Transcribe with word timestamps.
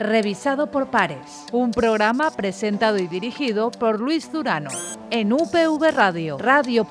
revisado 0.00 0.70
por 0.70 0.90
pares. 0.90 1.46
Un 1.52 1.70
programa 1.70 2.30
presentado 2.30 2.98
y 2.98 3.06
dirigido 3.06 3.70
por 3.70 4.00
Luis 4.00 4.32
Durano 4.32 4.70
en 5.10 5.32
UPV 5.32 5.92
Radio, 5.92 6.38
radio.upv.es. 6.38 6.90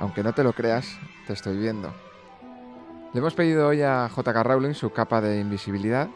Aunque 0.00 0.22
no 0.22 0.32
te 0.32 0.44
lo 0.44 0.52
creas, 0.52 0.86
te 1.26 1.32
estoy 1.32 1.56
viendo. 1.56 1.92
Le 3.14 3.20
hemos 3.20 3.32
pedido 3.32 3.68
hoy 3.68 3.80
a 3.80 4.10
JK 4.14 4.42
Rowling 4.42 4.74
su 4.74 4.90
capa 4.90 5.22
de 5.22 5.40
invisibilidad 5.40 6.10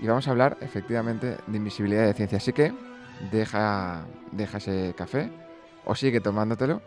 y 0.00 0.06
vamos 0.06 0.28
a 0.28 0.32
hablar 0.32 0.58
efectivamente 0.60 1.38
de 1.46 1.56
invisibilidad 1.56 2.04
de 2.04 2.12
ciencia. 2.12 2.36
Así 2.36 2.52
que 2.52 2.74
deja, 3.30 4.04
deja 4.30 4.58
ese 4.58 4.94
café 4.94 5.32
o 5.86 5.94
sigue 5.94 6.20
tomándotelo 6.20 6.82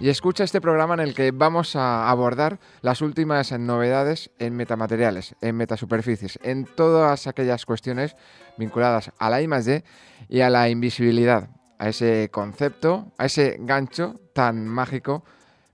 y 0.00 0.08
escucha 0.08 0.42
este 0.42 0.60
programa 0.60 0.94
en 0.94 1.00
el 1.00 1.14
que 1.14 1.30
vamos 1.30 1.76
a 1.76 2.10
abordar 2.10 2.58
las 2.82 3.00
últimas 3.00 3.56
novedades 3.56 4.32
en 4.40 4.56
metamateriales, 4.56 5.36
en 5.40 5.56
metasuperficies, 5.56 6.40
en 6.42 6.64
todas 6.64 7.28
aquellas 7.28 7.64
cuestiones 7.66 8.16
vinculadas 8.58 9.12
a 9.18 9.30
la 9.30 9.40
I+D 9.40 9.84
y 10.28 10.40
a 10.40 10.50
la 10.50 10.68
invisibilidad, 10.68 11.48
a 11.78 11.90
ese 11.90 12.28
concepto, 12.32 13.12
a 13.18 13.26
ese 13.26 13.56
gancho 13.60 14.20
tan 14.32 14.66
mágico 14.66 15.22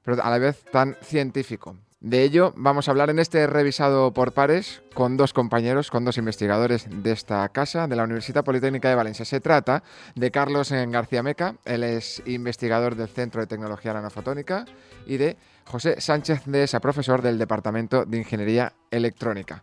pero 0.02 0.22
a 0.22 0.30
la 0.30 0.38
vez 0.38 0.64
tan 0.70 0.96
científico. 1.02 1.76
De 2.00 2.22
ello 2.22 2.54
vamos 2.56 2.88
a 2.88 2.92
hablar 2.92 3.10
en 3.10 3.18
este 3.18 3.46
revisado 3.46 4.14
por 4.14 4.32
pares 4.32 4.82
con 4.94 5.18
dos 5.18 5.34
compañeros, 5.34 5.90
con 5.90 6.02
dos 6.02 6.16
investigadores 6.16 6.86
de 6.90 7.12
esta 7.12 7.46
casa, 7.50 7.86
de 7.88 7.94
la 7.94 8.04
Universidad 8.04 8.42
Politécnica 8.42 8.88
de 8.88 8.94
Valencia. 8.94 9.26
Se 9.26 9.38
trata 9.40 9.82
de 10.14 10.30
Carlos 10.30 10.72
García 10.72 11.22
Meca, 11.22 11.56
él 11.66 11.84
es 11.84 12.22
investigador 12.24 12.94
del 12.94 13.08
Centro 13.08 13.42
de 13.42 13.46
Tecnología 13.46 13.92
Nanofotónica, 13.92 14.64
y 15.04 15.18
de 15.18 15.36
José 15.66 16.00
Sánchez 16.00 16.46
de 16.46 16.62
Esa, 16.62 16.80
profesor 16.80 17.20
del 17.20 17.38
Departamento 17.38 18.06
de 18.06 18.16
Ingeniería 18.16 18.72
Electrónica. 18.90 19.62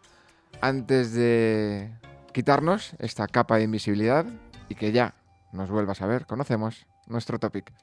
Antes 0.62 1.14
de 1.14 1.90
quitarnos 2.34 2.92
esta 3.00 3.28
capa 3.28 3.58
de 3.58 3.64
invisibilidad 3.64 4.28
y 4.70 4.76
que 4.76 4.92
ya 4.92 5.16
nos 5.54 5.72
vuelvas 5.72 6.04
a 6.04 6.06
ver, 6.06 6.28
conocemos 6.28 6.86
nuestro 7.08 7.40
topic. 7.40 7.74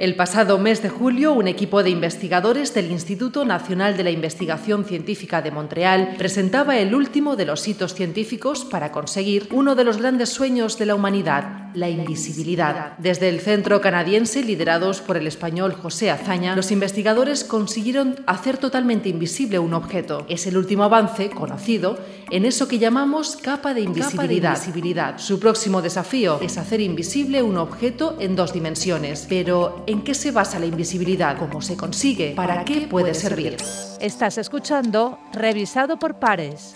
El 0.00 0.16
pasado 0.16 0.56
mes 0.56 0.82
de 0.82 0.88
julio, 0.88 1.34
un 1.34 1.46
equipo 1.46 1.82
de 1.82 1.90
investigadores 1.90 2.72
del 2.72 2.90
Instituto 2.90 3.44
Nacional 3.44 3.98
de 3.98 4.04
la 4.04 4.10
Investigación 4.10 4.86
Científica 4.86 5.42
de 5.42 5.50
Montreal 5.50 6.14
presentaba 6.16 6.78
el 6.78 6.94
último 6.94 7.36
de 7.36 7.44
los 7.44 7.68
hitos 7.68 7.92
científicos 7.92 8.64
para 8.64 8.92
conseguir 8.92 9.46
uno 9.52 9.74
de 9.74 9.84
los 9.84 9.98
grandes 9.98 10.30
sueños 10.30 10.78
de 10.78 10.86
la 10.86 10.94
humanidad, 10.94 11.59
la 11.74 11.88
invisibilidad. 11.88 12.96
Desde 12.98 13.28
el 13.28 13.40
centro 13.40 13.80
canadiense, 13.80 14.42
liderados 14.42 15.00
por 15.00 15.16
el 15.16 15.26
español 15.26 15.72
José 15.72 16.10
Azaña, 16.10 16.56
los 16.56 16.70
investigadores 16.70 17.44
consiguieron 17.44 18.16
hacer 18.26 18.58
totalmente 18.58 19.08
invisible 19.08 19.58
un 19.58 19.74
objeto. 19.74 20.26
Es 20.28 20.46
el 20.46 20.56
último 20.56 20.84
avance 20.84 21.30
conocido 21.30 21.98
en 22.30 22.44
eso 22.44 22.68
que 22.68 22.78
llamamos 22.78 23.36
capa 23.36 23.74
de 23.74 23.80
invisibilidad. 23.80 24.52
Capa 24.52 24.64
de 24.64 24.68
invisibilidad. 24.68 25.18
Su 25.18 25.40
próximo 25.40 25.82
desafío 25.82 26.38
es 26.40 26.58
hacer 26.58 26.80
invisible 26.80 27.42
un 27.42 27.56
objeto 27.56 28.16
en 28.20 28.36
dos 28.36 28.52
dimensiones. 28.52 29.26
Pero, 29.28 29.84
¿En 29.86 30.02
qué 30.02 30.14
se 30.14 30.30
basa 30.30 30.58
la 30.58 30.66
invisibilidad? 30.66 31.36
¿Cómo 31.38 31.60
se 31.60 31.76
consigue? 31.76 32.32
¿Para 32.36 32.64
qué 32.64 32.82
puede 32.82 33.14
servir? 33.14 33.56
Estás 34.00 34.38
escuchando 34.38 35.18
Revisado 35.32 35.98
por 35.98 36.18
Pares. 36.18 36.74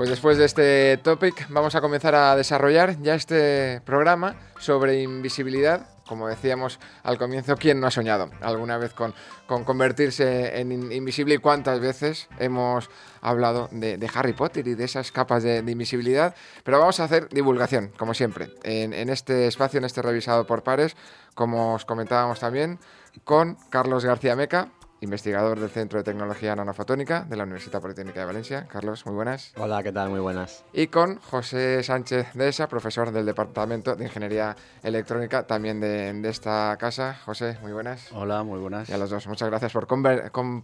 Pues 0.00 0.08
después 0.08 0.38
de 0.38 0.46
este 0.46 0.96
topic 0.96 1.46
vamos 1.50 1.74
a 1.74 1.82
comenzar 1.82 2.14
a 2.14 2.34
desarrollar 2.34 3.02
ya 3.02 3.14
este 3.14 3.82
programa 3.84 4.34
sobre 4.58 5.02
invisibilidad. 5.02 5.90
Como 6.06 6.26
decíamos 6.26 6.80
al 7.02 7.18
comienzo, 7.18 7.54
¿quién 7.58 7.80
no 7.80 7.86
ha 7.86 7.90
soñado 7.90 8.30
alguna 8.40 8.78
vez 8.78 8.94
con, 8.94 9.12
convertirse 9.46 10.58
en 10.58 10.90
invisible 10.90 11.34
y 11.34 11.36
cuántas 11.38 11.80
veces 11.80 12.30
hemos 12.38 12.88
hablado 13.20 13.68
de, 13.72 14.10
Harry 14.14 14.32
Potter 14.32 14.66
y 14.68 14.74
de 14.74 14.84
esas 14.84 15.12
capas 15.12 15.42
de, 15.42 15.58
invisibilidad? 15.58 16.34
Pero 16.64 16.78
vamos 16.78 16.98
a 16.98 17.04
hacer 17.04 17.28
divulgación, 17.28 17.92
como 17.98 18.14
siempre, 18.14 18.48
en, 18.62 18.94
en 18.94 19.10
este 19.10 19.48
espacio, 19.48 19.76
en 19.76 19.84
este 19.84 20.00
revisado 20.00 20.46
por 20.46 20.62
pares, 20.62 20.96
como 21.34 21.74
os 21.74 21.84
comentábamos 21.84 22.40
también, 22.40 22.78
con 23.24 23.58
Carlos 23.68 24.06
García 24.06 24.34
Meca, 24.34 24.70
investigador 25.00 25.58
del 25.58 25.70
Centro 25.70 25.98
de 25.98 26.04
Tecnología 26.04 26.54
Nanofotónica 26.54 27.24
de 27.24 27.36
la 27.36 27.44
Universidad 27.44 27.80
Politécnica 27.80 28.20
de 28.20 28.26
Valencia. 28.26 28.66
Carlos, 28.68 29.06
muy 29.06 29.14
buenas. 29.14 29.52
Hola, 29.56 29.82
¿qué 29.82 29.92
tal? 29.92 30.10
Muy 30.10 30.20
buenas. 30.20 30.64
Y 30.72 30.88
con 30.88 31.16
José 31.20 31.82
Sánchez 31.82 32.34
de 32.34 32.48
ESA, 32.48 32.68
profesor 32.68 33.10
del 33.10 33.26
Departamento 33.26 33.96
de 33.96 34.04
Ingeniería 34.04 34.56
Electrónica, 34.82 35.46
también 35.46 35.80
de, 35.80 36.20
esta 36.28 36.76
casa. 36.78 37.18
José, 37.24 37.58
muy 37.62 37.72
buenas. 37.72 38.12
Hola, 38.12 38.42
muy 38.42 38.58
buenas. 38.58 38.88
Y 38.88 38.92
a 38.92 38.98
los 38.98 39.10
dos, 39.10 39.26
muchas 39.26 39.48
gracias 39.48 39.72
por, 39.72 39.86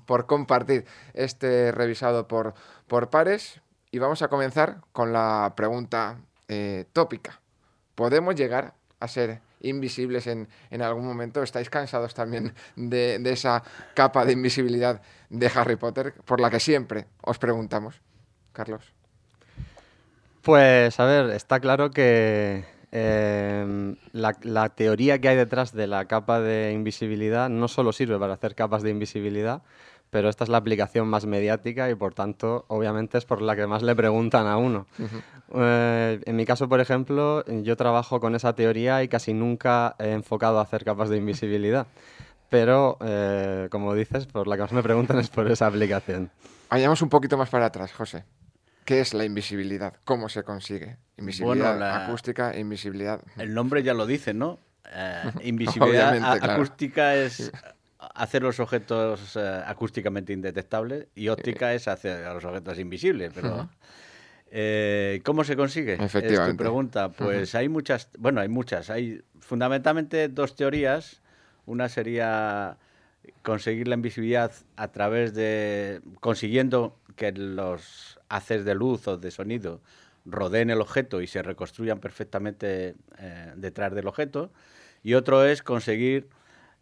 por 0.04 0.26
compartir 0.26 0.84
este 1.14 1.72
revisado 1.72 2.28
por, 2.28 2.54
por 2.86 3.10
pares. 3.10 3.60
Y 3.90 3.98
vamos 3.98 4.22
a 4.22 4.28
comenzar 4.28 4.82
con 4.92 5.12
la 5.12 5.54
pregunta 5.56 6.18
eh, 6.48 6.84
tópica. 6.92 7.40
¿Podemos 7.94 8.34
llegar 8.34 8.74
a 9.00 9.08
ser 9.08 9.40
invisibles 9.60 10.26
en, 10.26 10.48
algún 10.82 11.06
momento. 11.06 11.42
¿Estáis 11.42 11.70
cansados 11.70 12.14
también 12.14 12.54
de, 12.76 13.20
esa 13.24 13.62
capa 13.94 14.24
de 14.24 14.32
invisibilidad 14.32 15.02
de 15.30 15.50
Harry 15.54 15.76
Potter 15.76 16.14
por 16.24 16.40
la 16.40 16.50
que 16.50 16.60
siempre 16.60 17.06
os 17.22 17.38
preguntamos? 17.38 18.00
Carlos. 18.52 18.92
Pues 20.42 20.98
a 21.00 21.04
ver, 21.04 21.30
está 21.30 21.58
claro 21.60 21.90
que 21.90 22.64
em, 22.92 23.96
la, 24.12 24.36
la, 24.42 24.68
teoría 24.70 25.20
que 25.20 25.28
hay 25.28 25.36
detrás 25.36 25.72
de 25.72 25.88
la 25.88 26.04
capa 26.04 26.40
de 26.40 26.72
invisibilidad 26.72 27.48
no 27.48 27.66
solo 27.66 27.92
sirve 27.92 28.18
para 28.18 28.34
hacer 28.34 28.54
capas 28.54 28.82
de 28.82 28.90
invisibilidad, 28.90 29.62
pero 30.10 30.28
esta 30.28 30.44
es 30.44 30.50
la 30.50 30.58
aplicación 30.58 31.08
más 31.08 31.26
mediática 31.26 31.90
y 31.90 31.94
por 31.94 32.14
tanto, 32.14 32.64
obviamente, 32.68 33.18
es 33.18 33.24
por 33.24 33.42
la 33.42 33.56
que 33.56 33.66
más 33.66 33.82
le 33.82 33.94
preguntan 33.94 34.46
a 34.46 34.56
uno. 34.56 34.86
Eh, 35.54 36.20
en 36.24 36.36
mi 36.36 36.44
caso, 36.44 36.68
por 36.68 36.80
ejemplo, 36.80 37.44
yo 37.46 37.76
trabajo 37.76 38.20
con 38.20 38.34
esa 38.34 38.54
teoría 38.54 39.02
y 39.02 39.08
casi 39.08 39.34
nunca 39.34 39.96
he 39.98 40.12
enfocado 40.12 40.58
a 40.58 40.62
hacer 40.62 40.84
capas 40.84 41.08
de 41.08 41.16
invisibilidad. 41.18 41.86
Pero, 42.48 42.96
eh, 43.00 43.68
como 43.70 43.94
dices, 43.94 44.26
por 44.26 44.46
la 44.46 44.56
que 44.56 44.62
más 44.62 44.72
me 44.72 44.82
preguntan 44.82 45.18
es 45.18 45.28
por 45.28 45.50
esa 45.50 45.66
aplicación. 45.66 46.30
Vayamos 46.70 47.02
un 47.02 47.08
poquito 47.08 47.36
más 47.36 47.50
para 47.50 47.66
atrás, 47.66 47.92
José. 47.92 48.24
¿Qué 48.84 49.00
es 49.00 49.14
la 49.14 49.24
invisibilidad? 49.24 49.94
¿Cómo 50.04 50.28
se 50.28 50.44
consigue? 50.44 50.98
Invisibilidad 51.16 52.04
acústica, 52.04 52.56
invisibilidad. 52.56 53.20
El 53.36 53.52
nombre 53.52 53.82
ya 53.82 53.94
lo 53.94 54.06
dice, 54.06 54.32
¿no? 54.32 54.60
Eh, 54.92 55.22
invisibilidad 55.42 56.14
acústica 56.44 57.16
es 57.16 57.50
hacer 58.14 58.42
los 58.42 58.60
objetos 58.60 59.36
eh, 59.36 59.62
acústicamente 59.66 60.32
indetectables 60.32 61.06
y 61.14 61.28
óptica 61.28 61.74
es 61.74 61.88
hacer 61.88 62.24
a 62.24 62.34
los 62.34 62.44
objetos 62.44 62.78
invisibles, 62.78 63.32
pero... 63.34 63.68
Eh, 64.50 65.20
¿Cómo 65.24 65.42
se 65.42 65.56
consigue? 65.56 65.94
Efectivamente. 65.94 66.52
Es 66.52 66.56
pregunta. 66.56 67.10
Pues 67.10 67.54
hay 67.56 67.68
muchas, 67.68 68.08
bueno, 68.16 68.40
hay 68.40 68.48
muchas. 68.48 68.90
Hay 68.90 69.20
fundamentalmente 69.40 70.28
dos 70.28 70.54
teorías. 70.54 71.20
Una 71.66 71.88
sería 71.88 72.78
conseguir 73.42 73.88
la 73.88 73.96
invisibilidad 73.96 74.52
a 74.76 74.88
través 74.88 75.34
de 75.34 76.00
consiguiendo 76.20 76.96
que 77.16 77.32
los 77.32 78.20
haces 78.28 78.64
de 78.64 78.74
luz 78.74 79.08
o 79.08 79.16
de 79.16 79.30
sonido 79.30 79.80
rodeen 80.24 80.70
el 80.70 80.80
objeto 80.80 81.22
y 81.22 81.26
se 81.26 81.42
reconstruyan 81.42 82.00
perfectamente 82.00 82.94
eh, 83.18 83.52
detrás 83.56 83.94
del 83.94 84.06
objeto. 84.08 84.52
Y 85.02 85.14
otro 85.14 85.44
es 85.44 85.62
conseguir 85.62 86.28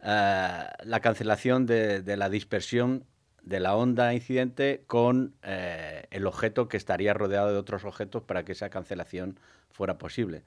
eh, 0.07 0.63
la 0.83 0.99
cancelación 0.99 1.65
de, 1.65 2.03
la 2.15 2.29
dispersión 2.29 3.05
de 3.41 3.59
la 3.59 3.75
onda 3.75 4.13
incidente 4.13 4.83
con 4.85 5.33
eh, 5.41 6.05
el 6.11 6.27
objeto 6.27 6.67
que 6.67 6.77
estaría 6.77 7.13
rodeado 7.15 7.51
de 7.51 7.57
otros 7.57 7.85
objetos 7.85 8.21
para 8.21 8.45
que 8.45 8.51
esa 8.51 8.69
cancelación 8.69 9.39
fuera 9.71 9.97
posible. 9.97 10.43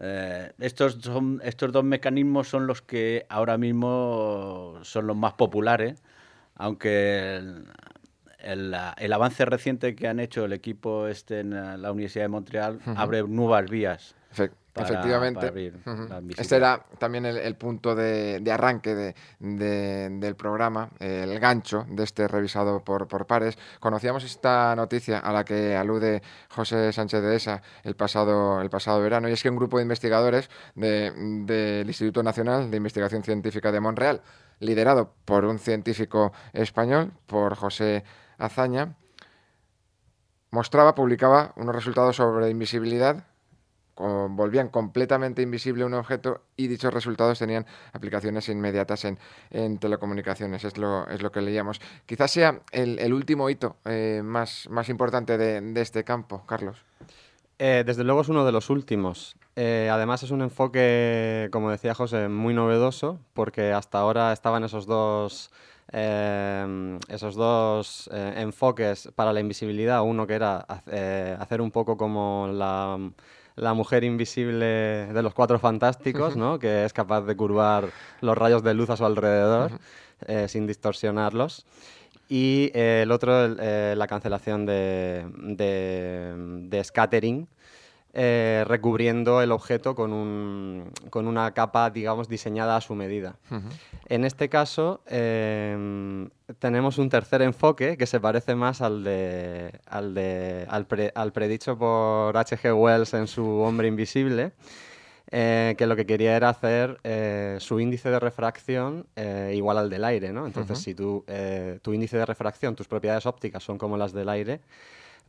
Eh, 0.00 0.52
estos, 0.58 0.94
son, 1.02 1.40
estos 1.44 1.70
dos 1.70 1.84
mecanismos 1.84 2.48
son 2.48 2.66
los 2.66 2.80
que 2.80 3.26
ahora 3.28 3.58
mismo 3.58 4.78
son 4.82 5.06
los 5.06 5.16
más 5.16 5.34
populares, 5.34 6.02
aunque 6.54 7.42
el, 8.38 8.74
avance 9.12 9.44
reciente 9.44 9.94
que 9.94 10.08
han 10.08 10.18
hecho 10.18 10.46
el 10.46 10.54
equipo 10.54 11.08
este 11.08 11.40
en 11.40 11.50
la 11.82 11.92
Universidad 11.92 12.24
de 12.24 12.28
Montreal 12.28 12.80
abre 12.96 13.22
nuevas 13.22 13.68
vías 13.68 14.14
Efectivamente. 14.80 15.72
Este 16.36 16.56
era 16.56 16.84
también 16.98 17.26
el, 17.26 17.54
punto 17.56 17.94
de, 17.94 18.42
arranque 18.50 19.14
del 19.38 20.36
programa, 20.36 20.90
el 20.98 21.38
gancho 21.38 21.86
de 21.88 22.04
este 22.04 22.28
revisado 22.28 22.82
por, 22.84 23.26
pares. 23.26 23.58
Conocíamos 23.80 24.24
esta 24.24 24.74
noticia 24.76 25.18
a 25.18 25.32
la 25.32 25.44
que 25.44 25.76
alude 25.76 26.22
José 26.50 26.92
Sánchez 26.92 27.22
de 27.22 27.36
Esa 27.36 27.62
el 27.82 27.96
pasado, 27.96 28.60
el 28.60 28.70
pasado 28.70 29.00
verano, 29.00 29.28
y 29.28 29.32
es 29.32 29.42
que 29.42 29.50
un 29.50 29.56
grupo 29.56 29.78
de 29.78 29.82
investigadores 29.82 30.50
del 30.74 31.84
Instituto 31.86 32.22
Nacional 32.22 32.70
de 32.70 32.76
Investigación 32.76 33.22
Científica 33.22 33.72
de 33.72 33.80
Montreal, 33.80 34.22
liderado 34.60 35.14
por 35.24 35.44
un 35.44 35.58
científico 35.58 36.32
español, 36.52 37.12
por 37.26 37.54
José 37.54 38.04
Azaña, 38.38 38.96
mostraba, 40.50 40.94
publicaba 40.94 41.52
unos 41.56 41.74
resultados 41.74 42.16
sobre 42.16 42.50
invisibilidad 42.50 43.26
volvían 43.98 44.68
completamente 44.68 45.42
invisible 45.42 45.84
un 45.84 45.94
objeto 45.94 46.42
y 46.56 46.68
dichos 46.68 46.92
resultados 46.92 47.38
tenían 47.38 47.66
aplicaciones 47.92 48.48
inmediatas 48.48 49.04
en, 49.04 49.78
telecomunicaciones. 49.78 50.64
Es 50.64 50.78
lo, 50.78 51.08
es 51.08 51.22
lo 51.22 51.32
que 51.32 51.40
leíamos. 51.40 51.80
Quizás 52.06 52.30
sea 52.30 52.60
el, 52.72 53.12
último 53.12 53.50
hito 53.50 53.76
eh, 53.84 54.22
más, 54.24 54.68
más 54.70 54.88
importante 54.88 55.36
de, 55.38 55.80
este 55.80 56.04
campo, 56.04 56.44
Carlos. 56.46 56.84
Eh, 57.58 57.82
desde 57.84 58.04
luego 58.04 58.20
es 58.20 58.28
uno 58.28 58.44
de 58.44 58.52
los 58.52 58.70
últimos. 58.70 59.36
Eh, 59.56 59.88
además 59.90 60.22
es 60.22 60.30
un 60.30 60.42
enfoque, 60.42 61.48
como 61.50 61.70
decía 61.70 61.94
José, 61.94 62.28
muy 62.28 62.54
novedoso, 62.54 63.18
porque 63.34 63.72
hasta 63.72 63.98
ahora 63.98 64.32
estaban 64.32 64.64
esos 64.64 64.86
dos 64.86 65.50
esos 65.90 67.34
dos 67.34 68.10
enfoques 68.12 69.10
para 69.14 69.32
la 69.32 69.40
invisibilidad. 69.40 70.02
Uno 70.02 70.26
que 70.26 70.34
era 70.34 70.58
hacer 70.58 71.62
un 71.62 71.70
poco 71.70 71.96
como 71.96 72.46
la 72.52 72.98
la 73.58 73.74
mujer 73.74 74.04
invisible 74.04 75.06
de 75.12 75.22
los 75.22 75.34
cuatro 75.34 75.58
fantásticos, 75.58 76.36
¿no? 76.36 76.58
que 76.58 76.84
es 76.84 76.92
capaz 76.92 77.22
de 77.22 77.36
curvar 77.36 77.90
los 78.20 78.36
rayos 78.36 78.62
de 78.62 78.74
luz 78.74 78.90
a 78.90 78.96
su 78.96 79.04
alrededor 79.04 79.72
eh, 80.26 80.48
sin 80.48 80.66
distorsionarlos. 80.66 81.66
Y 82.28 82.70
eh, 82.74 83.00
el 83.02 83.10
otro, 83.10 83.56
eh, 83.58 83.94
la 83.96 84.06
cancelación 84.06 84.66
de, 84.66 85.24
de 85.34 86.84
scattering, 86.84 87.48
eh, 88.20 88.64
recubriendo 88.66 89.42
el 89.42 89.52
objeto 89.52 89.94
con, 89.94 90.12
un, 90.12 90.90
con, 91.08 91.28
una 91.28 91.54
capa, 91.54 91.88
digamos, 91.88 92.28
diseñada 92.28 92.74
a 92.74 92.80
su 92.80 92.96
medida. 92.96 93.36
En 94.08 94.24
este 94.24 94.48
caso, 94.48 95.02
em, 95.06 96.28
tenemos 96.58 96.98
un 96.98 97.10
tercer 97.10 97.42
enfoque 97.42 97.96
que 97.96 98.06
se 98.06 98.18
parece 98.18 98.56
más 98.56 98.80
al, 98.80 99.04
de, 99.04 99.70
al, 99.86 100.14
de, 100.14 100.66
al, 101.14 101.32
predicho 101.32 101.78
por 101.78 102.36
H.G. 102.36 102.74
Wells 102.74 103.14
en 103.14 103.28
su 103.28 103.44
Hombre 103.60 103.86
Invisible. 103.86 104.50
Eh, 105.30 105.76
que 105.78 105.86
lo 105.86 105.94
que 105.94 106.04
quería 106.04 106.34
era 106.34 106.48
hacer 106.48 106.98
eh, 107.04 107.58
su 107.60 107.78
índice 107.78 108.10
de 108.10 108.18
refracción 108.18 109.06
igual 109.52 109.78
al 109.78 109.90
del 109.90 110.02
aire, 110.02 110.32
¿no? 110.32 110.44
Entonces, 110.44 110.80
si 110.80 110.96
tu 110.96 111.24
índice 111.86 112.16
de 112.16 112.26
refracción, 112.26 112.74
tus 112.74 112.88
propiedades 112.88 113.26
ópticas 113.26 113.62
son 113.62 113.78
como 113.78 113.96
las 113.96 114.12
del 114.12 114.28
aire, 114.28 114.60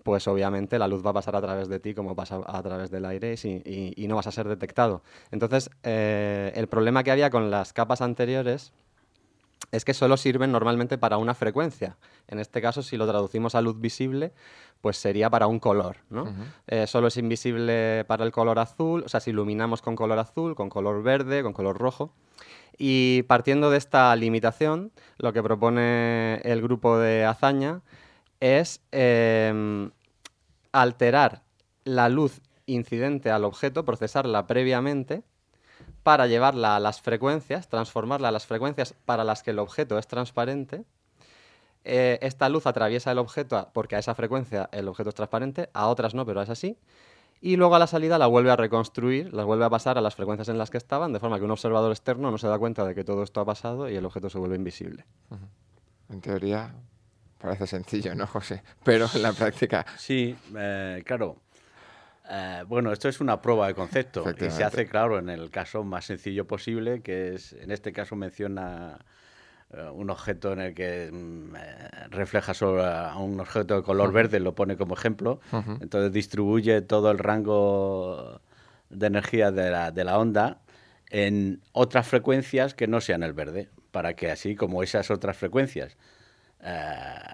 pues 0.04 0.28
obviamente 0.28 0.80
la 0.80 0.88
luz 0.88 1.06
va 1.06 1.12
a 1.12 1.14
pasar 1.14 1.36
a 1.36 1.42
través 1.42 1.68
de 1.68 1.80
ti 1.80 1.94
como 1.94 2.16
pasa 2.16 2.42
a 2.46 2.64
través 2.64 2.90
del 2.92 3.06
aire 3.06 3.36
y, 3.44 4.08
no 4.08 4.16
vas 4.16 4.28
a 4.28 4.32
ser 4.32 4.48
detectado. 4.48 5.04
Entonces, 5.32 5.70
eh, 5.84 6.52
el 6.56 6.68
problema 6.68 7.04
que 7.04 7.12
había 7.12 7.30
con 7.30 7.52
las 7.52 7.74
capas 7.74 8.02
anteriores 8.02 8.74
es 9.72 9.86
que 9.86 9.94
solo 9.94 10.18
sirven 10.18 10.52
normalmente 10.52 10.98
para 10.98 11.18
una 11.18 11.36
frecuencia. 11.36 11.98
En 12.28 12.40
este 12.40 12.62
caso, 12.62 12.82
si 12.82 12.98
lo 12.98 13.08
traducimos 13.08 13.56
a 13.56 13.62
luz 13.62 13.80
visible, 13.80 14.32
pues 14.82 14.98
sería 14.98 15.30
para 15.30 15.48
un 15.48 15.60
color. 15.60 15.98
¿no? 16.10 16.34
Eh, 16.68 16.88
solo 16.88 17.08
es 17.08 17.18
invisible 17.18 18.04
para 18.08 18.24
el 18.26 18.32
color 18.32 18.60
azul, 18.60 19.04
o 19.06 19.10
sea, 19.10 19.20
si 19.20 19.30
iluminamos 19.30 19.82
con 19.82 19.96
color 19.96 20.18
azul, 20.20 20.56
con 20.56 20.70
color 20.70 21.04
verde, 21.04 21.44
con 21.44 21.54
color 21.54 21.78
rojo. 21.78 22.14
Y 22.78 23.24
partiendo 23.24 23.70
de 23.70 23.78
esta 23.78 24.16
limitación, 24.16 24.92
lo 25.18 25.34
que 25.34 25.44
propone 25.44 26.36
el 26.44 26.62
grupo 26.62 26.98
de 26.98 27.26
Azaña 27.26 27.82
es 28.40 28.82
em, 28.92 29.92
alterar 30.72 31.44
la 31.84 32.10
luz 32.10 32.42
incidente 32.66 33.32
al 33.32 33.46
objeto, 33.46 33.86
procesarla 33.86 34.48
previamente 34.48 35.24
para 36.04 36.28
llevarla 36.28 36.76
a 36.76 36.80
las 36.80 37.02
frecuencias, 37.02 37.68
transformarla 37.68 38.30
a 38.30 38.32
las 38.32 38.46
frecuencias 38.46 38.94
para 39.06 39.24
las 39.24 39.44
que 39.44 39.52
el 39.52 39.60
objeto 39.60 39.98
es 39.98 40.08
transparente. 40.08 40.86
Eh, 41.84 42.20
esta 42.22 42.50
luz 42.50 42.68
atraviesa 42.68 43.12
el 43.12 43.18
objeto 43.18 43.70
porque 43.74 43.96
a 43.96 44.00
esa 44.00 44.14
frecuencia 44.14 44.70
el 44.72 44.88
objeto 44.88 45.10
es 45.10 45.16
transparente, 45.16 45.70
a 45.74 45.88
otras 45.88 46.14
no, 46.14 46.26
pero 46.26 46.42
es 46.42 46.50
así. 46.50 46.78
Y 47.42 47.56
luego 47.56 47.76
a 47.76 47.80
la 47.80 47.88
salida 47.88 48.18
la 48.18 48.28
vuelve 48.28 48.52
a 48.52 48.58
reconstruir, 48.58 49.34
la 49.34 49.46
vuelve 49.46 49.64
a 49.64 49.70
pasar 49.70 49.98
a 49.98 50.02
las 50.02 50.16
frecuencias 50.16 50.50
en 50.50 50.58
las 50.58 50.70
que 50.70 50.78
estaban, 50.78 51.14
de 51.14 51.20
forma 51.20 51.40
que 51.40 51.46
un 51.46 51.52
observador 51.52 51.92
externo 51.92 52.32
no 52.32 52.38
se 52.38 52.48
da 52.48 52.60
cuenta 52.60 52.86
de 52.86 52.94
que 52.94 53.06
todo 53.06 53.24
esto 53.24 53.40
ha 53.40 53.46
pasado 53.46 53.90
y 53.90 53.96
el 53.96 54.06
objeto 54.06 54.30
se 54.30 54.38
vuelve 54.38 54.58
invisible. 54.58 55.06
En 56.10 56.20
teoría, 56.20 56.76
Parece 57.40 57.68
sencillo, 57.68 58.14
¿no, 58.16 58.28
José? 58.28 58.62
Pero 58.84 59.08
en 59.14 59.22
la 59.22 59.32
práctica. 59.32 59.86
Sí, 59.98 60.36
eh, 60.56 61.02
claro. 61.06 61.38
Eh, 62.30 62.64
bueno, 62.68 62.92
esto 62.92 63.10
es 63.10 63.22
una 63.22 63.42
prueba 63.42 63.68
de 63.68 63.74
concepto 63.74 64.24
y 64.30 64.52
se 64.52 64.64
hace, 64.64 64.86
claro, 64.88 65.18
en 65.18 65.30
el 65.30 65.50
caso 65.50 65.84
más 65.84 66.06
sencillo 66.06 66.46
posible, 66.46 67.02
que 67.02 67.34
es, 67.34 67.54
en 67.54 67.72
este 67.72 67.92
caso 67.92 68.16
menciona 68.16 69.00
eh, 69.74 69.90
un 69.92 70.12
objeto 70.12 70.52
en 70.54 70.60
el 70.60 70.76
que 70.76 71.10
mm, 71.12 72.12
refleja 72.12 72.54
sobre 72.54 72.84
a 72.84 73.16
un 73.18 73.40
objeto 73.40 73.78
de 73.78 73.84
color 73.84 74.12
verde, 74.12 74.40
lo 74.40 74.54
pone 74.54 74.78
como 74.78 74.94
ejemplo, 74.94 75.40
entonces 75.82 76.12
distribuye 76.12 76.82
todo 76.82 77.10
el 77.10 77.18
rango 77.18 78.42
de 78.90 79.08
energía 79.08 79.52
de 79.52 79.72
la, 79.72 79.92
de 79.92 80.04
la 80.04 80.20
onda 80.20 80.60
en 81.10 81.62
otras 81.72 82.08
frecuencias 82.08 82.76
que 82.76 82.88
no 82.88 83.02
sean 83.02 83.24
el 83.24 83.34
verde, 83.34 83.70
para 83.90 84.14
que 84.14 84.30
así 84.30 84.56
como 84.56 84.84
esas 84.84 85.10
otras 85.10 85.36
frecuencias 85.38 85.98
eh, 86.64 86.94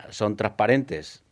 son 0.09 0.35
transparentes 0.35 1.23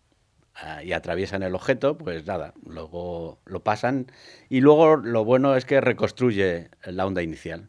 eh, 0.63 0.85
y 0.85 0.91
atraviesan 0.93 1.43
el 1.43 1.55
objeto, 1.55 1.97
pues 1.97 2.25
nada, 2.25 2.53
luego 2.65 3.39
lo 3.45 3.63
pasan 3.63 4.07
y 4.49 4.61
luego 4.61 4.97
lo 4.97 5.25
bueno 5.25 5.55
es 5.55 5.65
que 5.65 5.81
reconstruye 5.81 6.69
la 6.85 7.05
onda 7.05 7.21
inicial. 7.21 7.67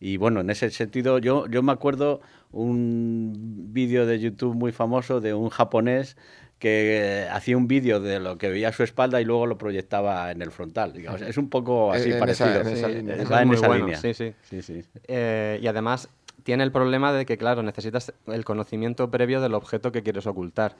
Y 0.00 0.16
bueno, 0.16 0.40
en 0.40 0.48
ese 0.48 0.70
sentido, 0.70 1.18
yo, 1.18 1.46
yo 1.46 1.62
me 1.62 1.72
acuerdo 1.72 2.22
un 2.52 3.32
vídeo 3.72 4.06
de 4.06 4.18
YouTube 4.18 4.54
muy 4.54 4.72
famoso 4.72 5.20
de 5.20 5.34
un 5.34 5.50
japonés 5.50 6.16
que 6.60 7.26
hacía 7.32 7.56
un 7.56 7.66
vídeo 7.66 8.00
de 8.00 8.20
lo 8.20 8.36
que 8.36 8.50
veía 8.50 8.68
a 8.68 8.72
su 8.72 8.82
espalda 8.82 9.20
y 9.20 9.24
luego 9.24 9.46
lo 9.46 9.56
proyectaba 9.56 10.30
en 10.30 10.42
el 10.42 10.50
frontal. 10.50 10.92
es 11.26 11.38
un 11.38 11.48
poco 11.48 11.90
así 11.90 12.12
parecido. 12.12 12.60
en 12.60 13.10
esa 13.10 13.68
línea. 13.74 13.96
Sí, 13.96 14.12
sí. 14.12 14.34
sí, 14.42 14.84
eh, 15.08 15.58
y 15.62 15.66
además 15.66 16.10
tiene 16.50 16.64
el 16.64 16.72
problema 16.72 17.12
de 17.12 17.26
que, 17.26 17.38
claro, 17.38 17.62
necesitas 17.62 18.12
el 18.26 18.44
conocimiento 18.44 19.08
previo 19.08 19.40
del 19.40 19.54
objeto 19.54 19.92
que 19.92 20.02
quieres 20.02 20.26
ocultar. 20.26 20.74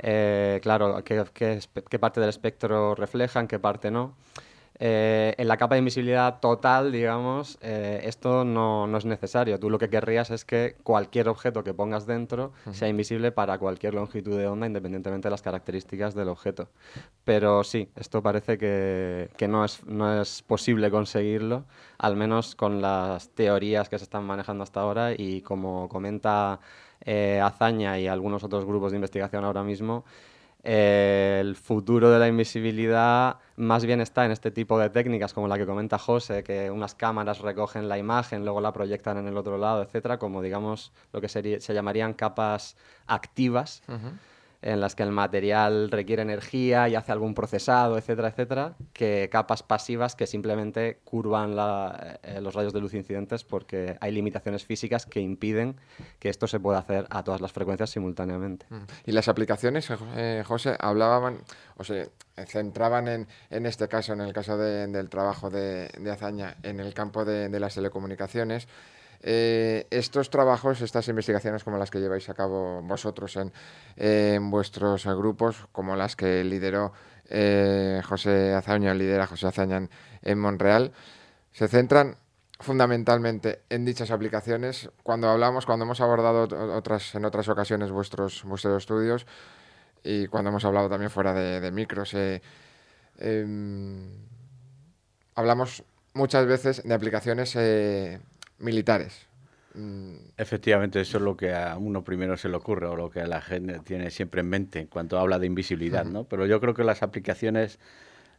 Eh, 0.00 0.60
claro, 0.62 1.02
qué, 1.02 1.24
qué, 1.32 1.98
parte 1.98 2.20
del 2.20 2.28
espectro 2.28 2.94
reflejan, 2.94 3.48
qué 3.48 3.58
parte 3.58 3.90
no. 3.90 4.16
Eh, 4.80 5.34
en 5.36 5.48
la 5.48 5.56
capa 5.56 5.74
de 5.74 5.80
invisibilidad 5.80 6.38
total, 6.38 6.92
digamos, 6.92 7.58
eh, 7.62 8.00
esto 8.04 8.44
no, 8.44 8.86
no, 8.86 8.98
es 8.98 9.04
necesario. 9.04 9.58
Tú 9.58 9.70
lo 9.70 9.78
que 9.78 9.90
querrías 9.90 10.30
es 10.30 10.44
que 10.44 10.76
cualquier 10.84 11.28
objeto 11.28 11.64
que 11.64 11.74
pongas 11.74 12.06
dentro 12.06 12.52
sea 12.72 12.88
invisible 12.88 13.32
para 13.32 13.58
cualquier 13.58 13.94
longitud 13.94 14.38
de 14.38 14.46
onda, 14.46 14.66
independientemente 14.66 15.26
de 15.26 15.30
las 15.30 15.42
características 15.42 16.14
del 16.14 16.28
objeto. 16.28 16.68
Pero 17.24 17.64
sí, 17.64 17.90
esto 17.96 18.22
parece 18.22 18.56
que, 18.56 19.30
que 19.36 19.48
no, 19.48 19.64
es, 19.64 19.84
no 19.86 20.20
es 20.20 20.42
posible 20.42 20.90
conseguirlo, 20.90 21.64
al 21.98 22.14
menos 22.14 22.54
con 22.54 22.80
las 22.80 23.30
teorías 23.30 23.88
que 23.88 23.98
se 23.98 24.04
están 24.04 24.24
manejando 24.24 24.62
hasta 24.62 24.80
ahora 24.80 25.12
y 25.12 25.42
como 25.42 25.88
comenta 25.88 26.60
eh, 27.04 27.40
Azaña 27.40 27.98
y 27.98 28.06
algunos 28.06 28.44
otros 28.44 28.64
grupos 28.64 28.92
de 28.92 28.96
investigación 28.96 29.44
ahora 29.44 29.62
mismo, 29.62 30.04
el 30.62 31.56
futuro 31.56 32.10
de 32.10 32.18
la 32.18 32.28
invisibilidad 32.28 33.36
más 33.56 33.84
bien 33.84 34.00
está 34.00 34.24
en 34.24 34.32
este 34.32 34.50
tipo 34.50 34.78
de 34.78 34.90
técnicas 34.90 35.32
como 35.32 35.48
la 35.48 35.56
que 35.56 35.66
comenta 35.66 35.98
José, 35.98 36.42
que 36.42 36.70
unas 36.70 36.94
cámaras 36.94 37.40
recogen 37.40 37.88
la 37.88 37.98
imagen, 37.98 38.44
luego 38.44 38.60
la 38.60 38.72
proyectan 38.72 39.18
en 39.18 39.28
el 39.28 39.36
otro 39.36 39.56
lado, 39.58 39.82
etcétera, 39.82 40.18
como 40.18 40.42
digamos 40.42 40.92
lo 41.12 41.20
que 41.20 41.28
se 41.28 41.74
llamarían 41.74 42.14
capas 42.14 42.76
activas 43.06 43.82
en 44.60 44.80
las 44.80 44.94
que 44.96 45.04
el 45.04 45.12
material 45.12 45.90
requiere 45.90 46.22
energía 46.22 46.88
y 46.88 46.96
hace 46.96 47.12
algún 47.12 47.34
procesado, 47.34 47.96
etcétera, 47.96 48.28
etcétera, 48.28 48.74
que 48.92 49.28
capas 49.30 49.62
pasivas 49.62 50.16
que 50.16 50.26
simplemente 50.26 50.98
curvan 51.04 51.54
eh, 52.22 52.40
los 52.40 52.54
rayos 52.54 52.72
de 52.72 52.80
luz 52.80 52.94
incidentes 52.94 53.44
porque 53.44 53.96
hay 54.00 54.10
limitaciones 54.10 54.64
físicas 54.64 55.06
que 55.06 55.20
impiden 55.20 55.76
que 56.18 56.28
esto 56.28 56.48
se 56.48 56.58
pueda 56.58 56.78
hacer 56.78 57.06
a 57.10 57.22
todas 57.22 57.40
las 57.40 57.52
frecuencias 57.52 57.90
simultáneamente. 57.90 58.66
Mm. 58.68 58.82
Y 59.06 59.12
las 59.12 59.28
aplicaciones, 59.28 59.88
eh, 60.16 60.42
José, 60.44 60.76
hablaban, 60.80 61.38
o 61.76 61.84
se 61.84 62.10
centraban 62.46 63.06
en, 63.06 63.28
en 63.50 63.66
este 63.66 63.86
caso, 63.86 64.12
en 64.12 64.20
el 64.20 64.32
caso 64.32 64.56
del 64.56 65.08
trabajo 65.08 65.50
de, 65.50 65.88
de 65.88 66.10
Azaña, 66.10 66.56
en 66.62 66.80
el 66.80 66.94
campo 66.94 67.24
de, 67.24 67.48
de 67.48 67.60
las 67.60 67.74
telecomunicaciones. 67.74 68.66
Eh, 69.20 69.86
estos 69.90 70.30
trabajos, 70.30 70.80
estas 70.80 71.08
investigaciones 71.08 71.64
como 71.64 71.76
las 71.76 71.90
que 71.90 71.98
lleváis 71.98 72.28
a 72.28 72.34
cabo 72.34 72.82
vosotros 72.82 73.36
en, 73.96 74.50
vuestros 74.50 75.06
grupos, 75.06 75.66
como 75.72 75.96
las 75.96 76.14
que 76.14 76.44
lideró 76.44 76.92
eh, 77.28 78.00
José 78.08 78.54
Azaña 78.54 78.94
lidera 78.94 79.26
José 79.26 79.48
Azaña 79.48 79.88
en, 80.22 80.38
Montreal, 80.38 80.92
se 81.52 81.68
centran 81.68 82.16
fundamentalmente 82.60 83.62
en 83.68 83.84
dichas 83.84 84.10
aplicaciones. 84.10 84.90
Cuando 85.02 85.28
hablamos, 85.28 85.66
cuando 85.66 85.84
hemos 85.84 86.00
abordado 86.00 86.76
otras, 86.76 87.14
en 87.14 87.24
otras 87.24 87.48
ocasiones 87.48 87.90
vuestros, 87.90 88.44
vuestros 88.44 88.82
estudios 88.82 89.26
y 90.04 90.28
cuando 90.28 90.50
hemos 90.50 90.64
hablado 90.64 90.88
también 90.88 91.10
fuera 91.10 91.34
de, 91.34 91.70
micros, 91.72 92.14
eh, 92.14 92.40
em, 93.18 94.10
hablamos 95.34 95.82
muchas 96.14 96.46
veces 96.46 96.82
de 96.84 96.94
aplicaciones 96.94 97.56
militares. 98.58 99.28
Mm. 99.74 100.14
Efectivamente, 100.36 101.00
eso 101.00 101.18
es 101.18 101.22
lo 101.22 101.36
que 101.36 101.54
a 101.54 101.76
uno 101.76 102.02
primero 102.02 102.36
se 102.36 102.48
le 102.48 102.56
ocurre 102.56 102.86
o 102.86 102.96
lo 102.96 103.10
que 103.10 103.24
la 103.26 103.40
gente 103.40 103.78
tiene 103.80 104.10
siempre 104.10 104.40
en 104.40 104.48
mente 104.48 104.86
cuando 104.88 105.18
habla 105.18 105.38
de 105.38 105.46
invisibilidad, 105.46 106.04
¿no? 106.04 106.24
Pero 106.24 106.46
yo 106.46 106.60
creo 106.60 106.74
que 106.74 106.82
las 106.84 107.02
aplicaciones, 107.02 107.78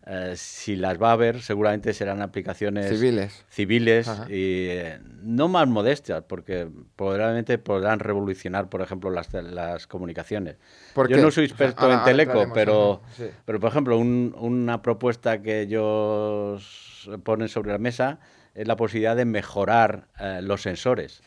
eh, 0.06 0.34
si 0.36 0.76
las 0.76 1.02
va 1.02 1.10
a 1.10 1.14
haber, 1.14 1.42
seguramente 1.42 1.94
serán 1.94 2.22
aplicaciones 2.22 2.90
civiles, 2.90 3.46
civiles 3.50 4.08
y 4.28 4.68
eh, 4.70 5.00
no 5.22 5.48
más 5.48 5.68
modestas, 5.68 6.24
porque 6.28 6.68
probablemente 6.96 7.58
podrán 7.58 8.00
revolucionar, 8.00 8.68
por 8.68 8.82
ejemplo, 8.82 9.10
las, 9.10 9.32
las 9.34 9.88
comunicaciones. 9.88 10.58
yo 11.08 11.18
no 11.18 11.32
soy 11.32 11.46
experto 11.46 11.92
en 11.92 12.04
teleco, 12.04 12.52
pero, 12.54 13.02
pero 13.46 13.60
por 13.60 13.70
ejemplo, 13.70 13.98
una 13.98 14.82
propuesta 14.82 15.42
que 15.42 15.62
ellos 15.62 17.10
ponen 17.24 17.48
sobre 17.48 17.72
la 17.72 17.78
mesa 17.78 18.20
es 18.20 18.39
la 18.66 18.76
posibilidad 18.76 19.16
de 19.16 19.26
mejorar 19.26 20.08
eh, 20.20 20.40
los 20.42 20.62
sensores. 20.62 21.22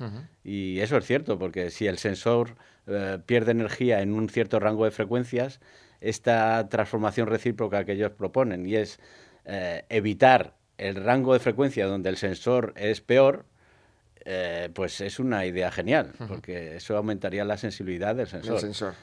Y 0.44 0.80
eso 0.80 0.96
es 0.96 1.06
cierto, 1.06 1.38
porque 1.38 1.70
si 1.70 1.86
el 1.86 1.98
sensor 1.98 2.56
eh, 2.86 3.18
pierde 3.24 3.52
energía 3.52 4.02
en 4.02 4.12
un 4.12 4.28
cierto 4.28 4.60
rango 4.60 4.84
de 4.84 4.90
frecuencias, 4.90 5.60
esta 6.00 6.68
transformación 6.68 7.28
recíproca 7.28 7.84
que 7.84 7.92
ellos 7.92 8.10
proponen 8.10 8.66
y 8.66 8.76
es 8.76 8.98
eh, 9.44 9.84
evitar 9.88 10.54
el 10.78 10.96
rango 10.96 11.32
de 11.32 11.38
frecuencia 11.38 11.86
donde 11.86 12.10
el 12.10 12.16
sensor 12.16 12.74
es 12.76 13.00
peor, 13.00 13.46
pues 14.74 15.00
es 15.00 15.18
una 15.18 15.46
idea 15.46 15.72
genial, 15.72 16.12
porque 16.28 16.76
eso 16.76 16.96
aumentaría 16.96 17.44
la 17.44 17.56
sensibilidad 17.56 18.14
del 18.14 18.28
sensor. 18.28 18.94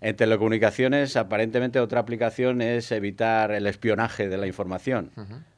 En 0.00 0.16
telecomunicaciones, 0.16 1.14
aparentemente 1.16 1.78
otra 1.78 2.00
aplicación 2.00 2.62
es 2.62 2.90
evitar 2.90 3.52
el 3.52 3.66
espionaje 3.66 4.30
de 4.30 4.38
la 4.38 4.46
información. 4.46 5.10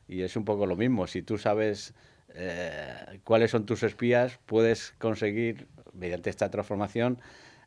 Y 0.09 0.23
es 0.23 0.37
un 0.37 0.45
poco 0.45 0.67
lo 0.67 0.75
mismo. 0.75 1.07
Si 1.07 1.23
tú 1.23 1.39
sabes 1.39 1.95
eh, 2.35 3.21
cuáles 3.25 3.51
son 3.51 3.65
tus 3.65 3.83
espías, 3.83 4.39
puedes 4.47 4.95
conseguir, 4.99 5.69
mediante 5.93 6.31
esta 6.31 6.51
transformación, 6.51 7.21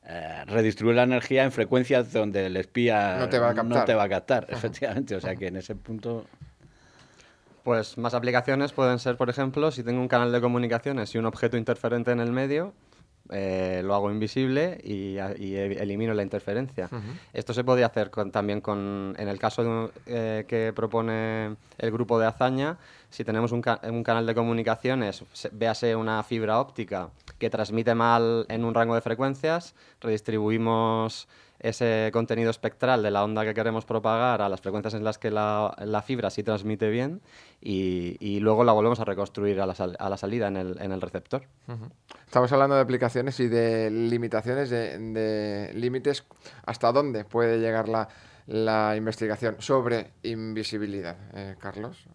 eh, 0.05 0.43
redistribuir 0.45 0.95
la 0.95 1.03
energía 1.03 1.43
en 1.43 1.51
frecuencias 1.51 2.11
donde 2.13 2.45
el 2.45 2.57
espía 2.57 3.17
no 3.17 3.85
te 3.85 3.93
va 3.93 4.03
a 4.03 4.09
captar, 4.09 4.47
efectivamente. 4.49 5.15
O 5.15 5.21
sea 5.21 5.35
que 5.35 5.47
en 5.47 5.57
ese 5.57 5.75
punto... 5.75 6.25
Pues 7.63 7.97
más 7.97 8.13
aplicaciones 8.13 8.71
pueden 8.71 8.97
ser, 8.97 9.17
por 9.17 9.29
ejemplo, 9.29 9.71
si 9.71 9.83
tengo 9.83 9.99
un 9.99 10.07
canal 10.07 10.31
de 10.31 10.39
comunicaciones 10.39 11.13
y 11.13 11.17
un 11.17 11.25
objeto 11.25 11.57
interferente 11.57 12.11
en 12.11 12.21
el 12.21 12.31
medio, 12.31 12.73
eh, 13.31 13.81
lo 13.83 13.93
hago 13.95 14.11
invisible 14.11 14.79
y, 14.83 15.17
elimino 15.17 16.13
la 16.13 16.23
interferencia. 16.23 16.89
Esto 17.33 17.53
se 17.53 17.63
podría 17.63 17.87
hacer 17.87 18.09
también 18.31 18.61
con, 18.61 19.15
en 19.17 19.27
el 19.27 19.39
caso 19.39 19.91
eh, 20.05 20.45
que 20.47 20.73
propone 20.73 21.55
el 21.77 21.91
grupo 21.91 22.19
de 22.19 22.27
Azaña, 22.27 22.77
si 23.09 23.23
tenemos 23.23 23.51
un, 23.51 23.63
un, 23.83 24.03
canal 24.03 24.25
de 24.25 24.35
comunicaciones, 24.35 25.23
véase 25.53 25.95
una 25.95 26.23
fibra 26.23 26.59
óptica 26.59 27.09
que 27.39 27.49
transmite 27.49 27.95
mal 27.95 28.45
en 28.49 28.65
un 28.65 28.73
rango 28.73 28.95
de 28.95 29.01
frecuencias, 29.01 29.75
redistribuimos 30.01 31.27
ese 31.59 32.09
contenido 32.13 32.49
espectral 32.49 33.03
de 33.03 33.11
la 33.11 33.23
onda 33.23 33.43
que 33.43 33.53
queremos 33.53 33.85
propagar 33.85 34.41
a 34.41 34.49
las 34.49 34.61
frecuencias 34.61 34.93
en 34.93 35.03
las 35.03 35.17
que 35.17 35.31
la, 35.31 35.75
la 35.79 36.01
fibra 36.01 36.29
sí 36.29 36.43
transmite 36.43 36.89
bien 36.89 37.21
y, 37.61 38.17
y, 38.19 38.39
luego 38.39 38.63
la 38.63 38.71
volvemos 38.71 38.99
a 38.99 39.05
reconstruir 39.05 39.59
a 39.59 39.65
la, 39.65 39.75
a 39.97 40.09
la 40.09 40.17
salida 40.17 40.47
en 40.47 40.57
el, 40.57 40.81
en 40.81 40.91
el 40.91 41.01
receptor. 41.01 41.43
Estamos 42.25 42.51
hablando 42.51 42.75
de 42.75 42.81
aplicaciones 42.81 43.39
y 43.39 43.47
de 43.47 43.89
limitaciones, 43.89 44.69
de, 44.69 44.97
de 44.97 45.73
límites. 45.73 46.25
¿Hasta 46.65 46.91
dónde 46.91 47.25
puede 47.25 47.59
llegar 47.59 47.89
la, 47.89 48.07
la 48.47 48.95
investigación 48.95 49.55
sobre 49.59 50.11
invisibilidad, 50.23 51.17
eh, 51.33 51.55
Carlos? 51.59 52.07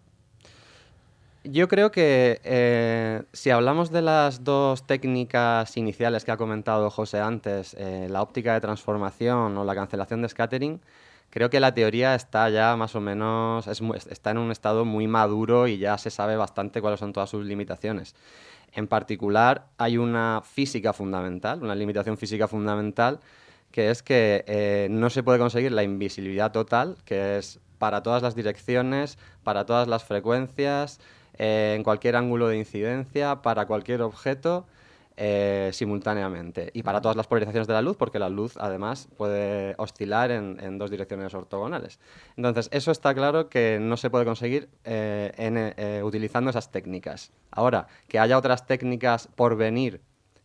Yo 1.45 1.67
creo 1.67 1.91
que 1.91 2.39
eh, 2.45 3.23
si 3.33 3.49
hablamos 3.49 3.91
de 3.91 4.01
las 4.01 4.45
dos 4.45 4.87
técnicas 4.87 5.75
iniciales 5.75 6.23
que 6.23 6.31
ha 6.31 6.37
comentado 6.37 6.89
José 6.89 7.19
antes, 7.19 7.75
eh, 7.77 8.07
la 8.09 8.21
óptica 8.21 8.53
de 8.53 8.61
transformación 8.61 9.57
o 9.57 9.65
la 9.65 9.75
cancelación 9.75 10.21
de 10.21 10.29
scattering, 10.29 10.79
creo 11.29 11.49
que 11.49 11.59
la 11.59 11.73
teoría 11.73 12.15
está 12.15 12.49
ya 12.49 12.77
más 12.77 12.95
o 12.95 13.01
menos, 13.01 13.67
está 13.67 14.31
en 14.31 14.37
un 14.37 14.51
estado 14.51 14.85
muy 14.85 15.07
maduro 15.07 15.67
y 15.67 15.79
ya 15.79 15.97
se 15.97 16.11
sabe 16.11 16.37
bastante 16.37 16.79
cuáles 16.79 17.01
son 17.01 17.11
todas 17.11 17.29
sus 17.29 17.43
limitaciones. 17.43 18.15
En 18.71 18.87
particular, 18.87 19.65
hay 19.77 19.97
una 19.97 20.43
física 20.45 20.93
fundamental, 20.93 21.61
una 21.61 21.75
limitación 21.75 22.17
física 22.17 22.47
fundamental, 22.47 23.19
que 23.69 23.89
es 23.89 24.01
que 24.01 24.45
eh, 24.47 24.87
no 24.89 25.09
se 25.09 25.23
puede 25.23 25.39
conseguir 25.39 25.73
la 25.73 25.83
invisibilidad 25.83 26.53
total, 26.53 26.95
que 27.03 27.37
es 27.37 27.59
para 27.79 28.01
todas 28.01 28.23
las 28.23 28.33
direcciones, 28.33 29.17
para 29.43 29.65
todas 29.65 29.89
las 29.89 30.05
frecuencias, 30.05 31.01
eh, 31.37 31.73
en 31.75 31.83
cualquier 31.83 32.15
ángulo 32.15 32.47
de 32.47 32.57
incidencia, 32.57 33.41
para 33.41 33.65
cualquier 33.65 34.01
objeto, 34.01 34.65
eh, 35.15 35.69
simultáneamente. 35.73 36.71
Y 36.73 36.83
para 36.83 37.01
todas 37.01 37.15
las 37.15 37.27
polarizaciones 37.27 37.67
de 37.67 37.73
la 37.73 37.81
luz, 37.81 37.97
porque 37.97 38.19
la 38.19 38.29
luz 38.29 38.57
además 38.57 39.07
puede 39.17 39.75
oscilar 39.77 40.31
en, 40.31 40.77
dos 40.77 40.89
direcciones 40.89 41.33
ortogonales. 41.33 41.99
Entonces, 42.35 42.67
eso 42.71 42.91
está 42.91 43.13
claro 43.13 43.47
que 43.47 43.77
no 43.79 43.95
se 43.97 44.09
puede 44.09 44.25
conseguir 44.25 44.69
eh, 44.85 46.01
utilizando 46.03 46.49
esas 46.49 46.71
técnicas. 46.71 47.31
Ahora, 47.51 47.87
que 48.07 48.19
haya 48.19 48.37
otras 48.37 48.65
técnicas 48.65 49.27
por 49.35 49.55
venir 49.55 50.01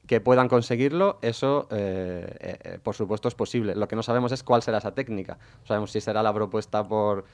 que 0.08 0.22
puedan 0.22 0.48
conseguirlo, 0.48 1.18
eso 1.20 1.68
eh, 1.70 2.58
eh, 2.64 2.78
por 2.82 2.94
supuesto 2.94 3.28
es 3.28 3.34
posible. 3.34 3.74
Lo 3.76 3.86
que 3.88 3.94
no 3.94 4.02
sabemos 4.02 4.32
es 4.32 4.42
cuál 4.42 4.62
será 4.62 4.78
esa 4.78 4.94
técnica. 4.94 5.34
No 5.60 5.66
sabemos 5.66 5.92
si 5.92 6.00
será 6.00 6.22
la 6.22 6.32
propuesta 6.32 6.82
por 6.88 7.26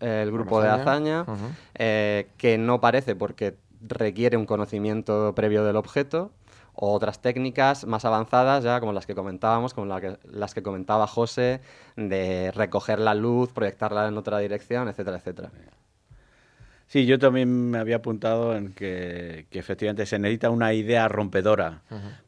el, 0.00 0.32
grupo 0.32 0.60
de 0.62 0.70
Azaña, 0.70 1.26
eh, 1.74 2.30
que 2.38 2.56
no 2.56 2.80
parece 2.80 3.14
porque 3.14 3.58
requiere 3.82 4.38
un 4.38 4.46
conocimiento 4.46 5.34
previo 5.34 5.64
del 5.64 5.76
objeto, 5.76 6.32
o 6.72 6.92
otras 6.92 7.20
técnicas 7.20 7.86
más 7.86 8.06
avanzadas, 8.06 8.64
ya 8.64 8.80
como 8.80 8.92
las 8.94 9.06
que 9.06 9.14
comentábamos, 9.14 9.74
como 9.74 9.96
las 10.24 10.54
que 10.54 10.62
comentaba 10.62 11.06
José, 11.06 11.60
de 11.94 12.50
recoger 12.52 12.98
la 12.98 13.14
luz, 13.14 13.52
proyectarla 13.52 14.08
en 14.08 14.16
otra 14.16 14.38
dirección, 14.38 14.88
etcétera, 14.88 15.18
etcétera. 15.18 15.50
Sí, 16.86 17.06
yo 17.06 17.18
también 17.18 17.70
me 17.70 17.78
había 17.78 17.96
apuntado 17.96 18.56
en 18.56 18.72
que, 18.72 19.46
efectivamente 19.50 20.06
se 20.06 20.18
necesita 20.18 20.50
una 20.50 20.72
idea 20.72 21.08
rompedora 21.08 21.82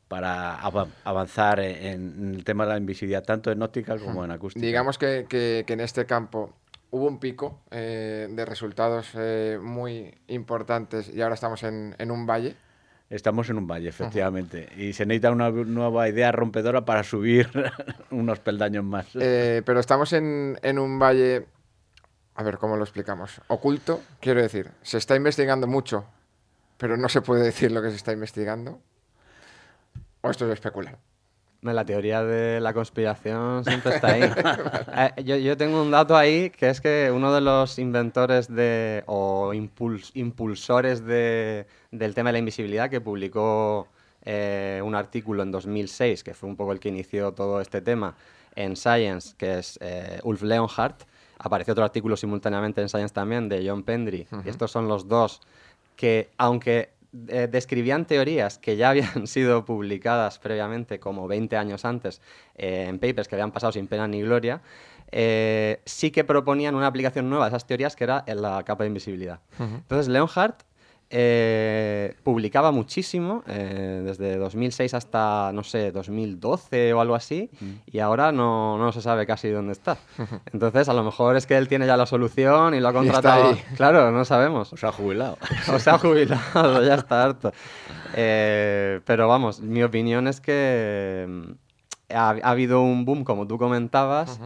para 0.09 0.59
avanzar 1.05 1.61
en, 1.61 2.35
el 2.37 2.45
tema 2.45 2.65
de 2.65 2.73
la 2.73 2.79
invisibilidad, 2.79 3.25
tanto 3.25 3.51
en 3.51 3.63
óptica 3.63 3.97
como 3.99 4.25
en 4.25 4.31
acústica. 4.31 4.65
Digamos 4.65 4.99
que, 4.99 5.65
en 5.67 5.81
este 5.81 6.07
campo 6.07 6.55
hubo 6.91 7.07
un 7.07 7.19
pico 7.19 7.61
eh, 7.71 8.29
de 8.31 8.45
resultados 8.45 9.11
eh, 9.15 9.59
muy 9.61 10.15
importantes 10.29 11.13
y 11.13 11.21
ahora 11.21 11.35
estamos 11.35 11.63
en, 11.65 11.95
un 12.11 12.27
valle. 12.27 12.55
Estamos 13.11 13.51
en 13.51 13.59
un 13.59 13.67
valle, 13.67 13.89
efectivamente, 13.89 14.69
y 14.77 14.93
se 14.93 15.07
necesita 15.07 15.31
una 15.31 15.51
nueva 15.51 16.09
idea 16.09 16.33
rompedora 16.33 16.85
para 16.85 17.03
subir 17.03 17.49
unos 18.11 18.39
peldaños 18.41 18.85
más. 18.85 19.07
Eh, 19.15 19.63
pero 19.65 19.81
estamos 19.81 20.13
en, 20.13 20.59
en 20.63 20.79
un 20.79 20.99
valle 20.99 21.47
a 22.37 22.43
ver, 22.43 22.59
¿cómo 22.59 22.77
lo 22.77 22.85
explicamos? 22.85 23.41
Oculto, 23.49 24.03
quiero 24.21 24.43
decir, 24.43 24.71
se 24.83 24.99
está 24.99 25.17
investigando 25.17 25.67
mucho, 25.67 26.05
pero 26.77 26.97
no 26.97 27.09
se 27.09 27.23
puede 27.23 27.43
decir 27.43 27.73
lo 27.73 27.81
que 27.81 27.91
se 27.91 27.97
está 27.97 28.13
investigando. 28.13 28.79
¿O 30.21 30.31
esto 30.31 30.45
es 30.47 30.53
especular? 30.53 30.99
La 31.63 31.85
teoría 31.85 32.23
de 32.23 32.61
la 32.61 32.75
conspiración 32.75 33.65
siempre 33.65 33.95
está 33.95 34.09
ahí. 34.09 34.23
Eh, 34.99 35.25
yo, 35.25 35.57
tengo 35.57 35.83
un 35.83 35.91
dato 35.91 36.17
ahí 36.17 36.49
que 36.51 36.71
es 36.71 36.81
que 36.81 37.11
uno 37.13 37.35
de 37.35 37.41
los 37.43 37.79
inventores 37.79 38.49
de, 38.49 39.03
o 39.07 39.53
impulsores 39.53 41.05
de, 41.05 41.67
del 41.91 42.15
tema 42.15 42.31
de 42.31 42.35
la 42.35 42.39
invisibilidad 42.39 42.89
que 42.89 43.01
publicó 43.01 43.89
eh, 44.25 44.81
un 44.83 44.95
artículo 44.95 45.43
en 45.43 45.51
2006, 45.51 46.25
que 46.25 46.35
fue 46.35 46.49
un 46.49 46.57
poco 46.57 46.73
el 46.73 46.81
que 46.81 46.89
inició 46.89 47.33
todo 47.33 47.61
este 47.61 47.83
tema, 47.83 48.17
en 48.55 48.75
Science, 48.77 49.35
que 49.37 49.59
es 49.59 49.79
eh, 49.83 50.19
Ulf 50.23 50.43
Leonhardt, 50.43 51.05
Apareció 51.39 51.73
otro 51.73 51.85
artículo 51.85 52.17
simultáneamente 52.17 52.81
en 52.81 52.89
Science 52.89 53.13
también 53.13 53.49
de 53.49 53.69
John 53.69 53.83
Pendry. 53.83 54.27
y 54.45 54.49
estos 54.49 54.71
son 54.71 54.89
los 54.89 55.09
dos 55.09 55.41
que, 55.97 56.31
aunque 56.39 56.91
eh, 57.29 57.49
describían 57.51 58.05
teorías 58.05 58.59
que 58.59 58.77
ya 58.77 58.91
habían 58.91 59.27
sido 59.27 59.65
publicadas 59.65 60.39
previamente, 60.39 61.01
como 61.01 61.27
20 61.27 61.57
años 61.57 61.85
antes, 61.85 62.21
eh, 62.55 62.87
en 62.89 62.99
papers 62.99 63.29
que 63.29 63.35
habían 63.35 63.53
pasado 63.53 63.73
sin 63.73 63.87
pena 63.87 64.07
ni 64.07 64.23
gloria, 64.23 64.61
eh, 65.13 65.81
sí 65.85 66.11
que 66.11 66.25
proponían 66.25 66.75
una 66.75 66.87
aplicación 66.87 67.31
nueva 67.31 67.47
de 67.47 67.51
esas 67.51 67.67
teorías 67.67 67.97
que 67.97 68.05
era 68.05 68.25
la 68.27 68.63
capa 68.65 68.85
de 68.85 68.89
invisibilidad. 68.89 69.41
Entonces, 69.59 70.09
Leonhardt 70.09 70.63
eh, 71.09 72.17
publicaba 72.25 72.73
muchísimo, 72.73 73.45
eh, 73.47 74.03
desde 74.05 74.37
2006 74.39 74.93
hasta, 74.95 75.53
no 75.53 75.63
sé, 75.63 75.93
2012 75.93 76.95
o 76.95 77.01
algo 77.01 77.15
así, 77.15 77.49
mm. 77.61 77.73
y 77.93 78.01
ahora 78.01 78.33
no, 78.33 78.77
no, 78.77 78.91
se 78.91 79.01
sabe 79.01 79.25
casi 79.25 79.49
dónde 79.51 79.73
está. 79.73 79.99
Entonces, 80.53 80.89
a 80.89 80.95
lo 80.95 81.05
mejor 81.05 81.37
es 81.37 81.47
que 81.47 81.57
él 81.57 81.69
tiene 81.69 81.87
ya 81.87 81.97
la 81.97 82.07
solución 82.07 82.75
y 82.75 82.81
lo 82.81 82.89
ha 82.89 82.93
contratado. 82.93 83.57
Claro, 83.77 84.11
no 84.11 84.25
sabemos. 84.25 84.73
O 84.73 84.77
se 84.77 84.87
ha 84.87 84.93
jubilado. 84.93 85.39
o 85.73 85.79
se 85.79 85.91
ha 85.91 85.99
jubilado, 85.99 86.85
ya 86.85 86.95
está 86.95 87.23
harto. 87.23 87.53
Eh, 88.15 89.01
pero 89.05 89.29
vamos, 89.29 89.61
mi 89.61 89.85
opinión 89.85 90.27
es 90.27 90.41
que 90.41 91.25
mm, 91.29 92.15
ha, 92.15 92.31
habido 92.43 92.83
un 92.83 93.05
boom, 93.05 93.23
como 93.23 93.47
tú 93.47 93.59
comentabas. 93.59 94.41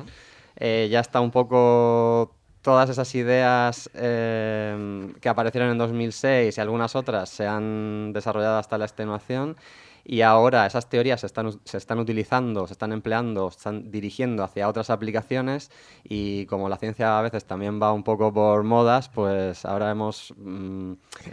ya 0.59 1.01
está 1.01 1.23
un 1.23 1.31
poco 1.31 2.35
todas 2.63 2.91
esas 2.91 3.15
ideas 3.15 3.91
em, 3.95 5.13
que 5.15 5.29
aparecieron 5.29 5.71
en 5.71 5.79
2006 5.79 6.57
y 6.57 6.61
algunas 6.61 6.95
otras 6.95 7.29
se 7.29 7.47
han 7.47 8.13
desarrollado 8.13 8.59
hasta 8.59 8.77
la 8.79 8.85
extenuación 8.85 9.57
y 10.05 10.23
ahora 10.23 10.67
esas 10.67 10.89
teorías 10.89 11.21
se 11.21 11.27
están, 11.27 11.61
se 11.65 11.77
están 11.77 11.99
utilizando, 11.99 12.67
se 12.67 12.73
están 12.73 12.93
empleando, 12.93 13.51
se 13.51 13.59
están 13.59 13.91
dirigiendo 13.91 14.43
hacia 14.43 14.69
otras 14.69 14.91
aplicaciones 14.91 15.71
y 16.05 16.47
como 16.47 16.69
la 16.69 16.79
ciencia 16.79 17.19
a 17.19 17.23
veces 17.23 17.45
también 17.45 17.81
va 17.81 17.93
un 17.93 18.03
poco 18.03 18.33
por 18.33 18.63
modas, 18.63 19.09
pues 19.09 19.65
ahora 19.65 19.91
hemos, 19.91 20.35
mm, 20.37 20.93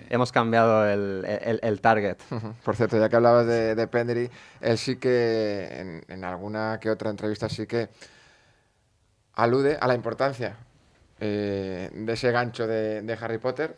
hemos 0.10 0.32
cambiado 0.32 0.88
el, 0.88 1.26
el, 1.62 1.82
target. 1.82 2.18
Por 2.64 2.76
cierto, 2.76 3.00
ya 3.00 3.10
que 3.10 3.16
hablabas 3.16 3.48
de, 3.48 3.76
de 3.76 3.88
Pendery, 3.88 4.30
él 4.62 4.78
sí 4.78 4.98
que 4.98 5.68
en, 5.72 6.04
en 6.08 6.24
alguna 6.24 6.80
que 6.80 6.90
otra 6.90 7.10
entrevista 7.10 7.50
sí 7.50 7.68
que 7.68 7.90
alude 9.34 9.78
a 9.80 9.88
la 9.88 9.96
importancia 9.96 10.67
eh, 11.20 11.90
de 11.94 12.14
ese 12.14 12.32
gancho 12.32 12.68
de, 12.68 13.18
Harry 13.20 13.38
Potter 13.38 13.76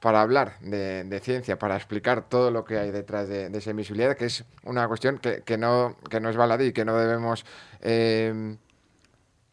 para 0.00 0.22
hablar 0.22 0.58
de, 0.60 1.20
ciencia, 1.22 1.58
para 1.58 1.76
explicar 1.76 2.28
todo 2.28 2.50
lo 2.50 2.64
que 2.64 2.78
hay 2.78 2.90
detrás 2.90 3.28
de, 3.28 3.46
esa 3.46 3.70
invisibilidad, 3.70 4.16
que 4.16 4.26
es 4.26 4.44
una 4.64 4.88
cuestión 4.88 5.18
que, 5.18 5.58
no, 5.58 5.96
que 6.08 6.20
no 6.20 6.30
es 6.30 6.36
baladí 6.36 6.66
y 6.66 6.72
que 6.72 6.86
no 6.86 6.96
debemos 6.96 7.44
eh, 7.82 8.56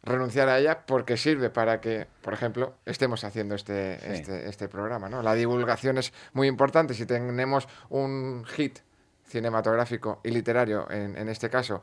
renunciar 0.02 0.48
a 0.48 0.58
ella 0.58 0.86
porque 0.86 1.18
sirve 1.18 1.50
para 1.50 1.82
que, 1.82 2.06
por 2.22 2.32
ejemplo, 2.32 2.76
estemos 2.86 3.24
haciendo 3.24 3.54
este, 3.54 4.14
este, 4.14 4.48
este, 4.48 4.68
programa. 4.68 5.10
¿no? 5.10 5.22
La 5.22 5.34
divulgación 5.34 5.98
es 5.98 6.14
muy 6.32 6.48
importante. 6.48 6.94
Si 6.94 7.04
tenemos 7.04 7.68
un 7.90 8.46
hit 8.46 8.78
cinematográfico 9.26 10.20
y 10.24 10.30
literario, 10.30 10.90
en 10.90 11.28
este 11.28 11.50
caso, 11.50 11.82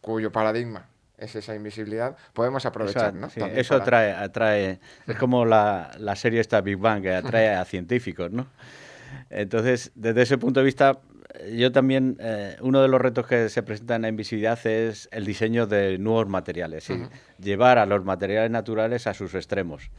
cuyo 0.00 0.30
paradigma 0.30 0.86
es 1.20 1.36
esa 1.36 1.54
invisibilidad, 1.54 2.16
podemos 2.32 2.64
aprovechar, 2.66 3.14
¿no? 3.14 3.28
eso 3.28 3.74
atrae, 3.74 4.12
atrae, 4.12 4.80
es 5.06 5.16
como 5.16 5.44
la, 5.44 5.90
la, 5.98 6.16
serie 6.16 6.40
esta 6.40 6.60
Big 6.60 6.78
Bang, 6.78 7.02
que 7.02 7.14
atrae 7.14 7.54
a 7.54 7.64
científicos, 7.66 8.30
¿no? 8.32 8.46
Entonces, 9.28 9.92
desde 9.94 10.22
ese 10.22 10.38
punto 10.38 10.60
de 10.60 10.64
vista, 10.64 11.00
yo 11.56 11.72
también, 11.72 12.16
eh, 12.20 12.56
uno 12.60 12.82
de 12.82 12.88
los 12.88 13.00
retos 13.00 13.26
que 13.26 13.48
se 13.48 13.62
presenta 13.62 13.96
en 13.96 14.02
la 14.02 14.08
invisibilidad 14.08 14.58
es 14.66 15.08
el 15.12 15.24
diseño 15.24 15.66
de 15.66 15.98
nuevos 15.98 16.28
materiales, 16.28 16.88
llevar 17.38 17.78
a 17.78 17.86
los 17.86 18.04
materiales 18.04 18.50
naturales 18.50 19.06
a 19.06 19.14
sus 19.14 19.34
extremos, 19.34 19.90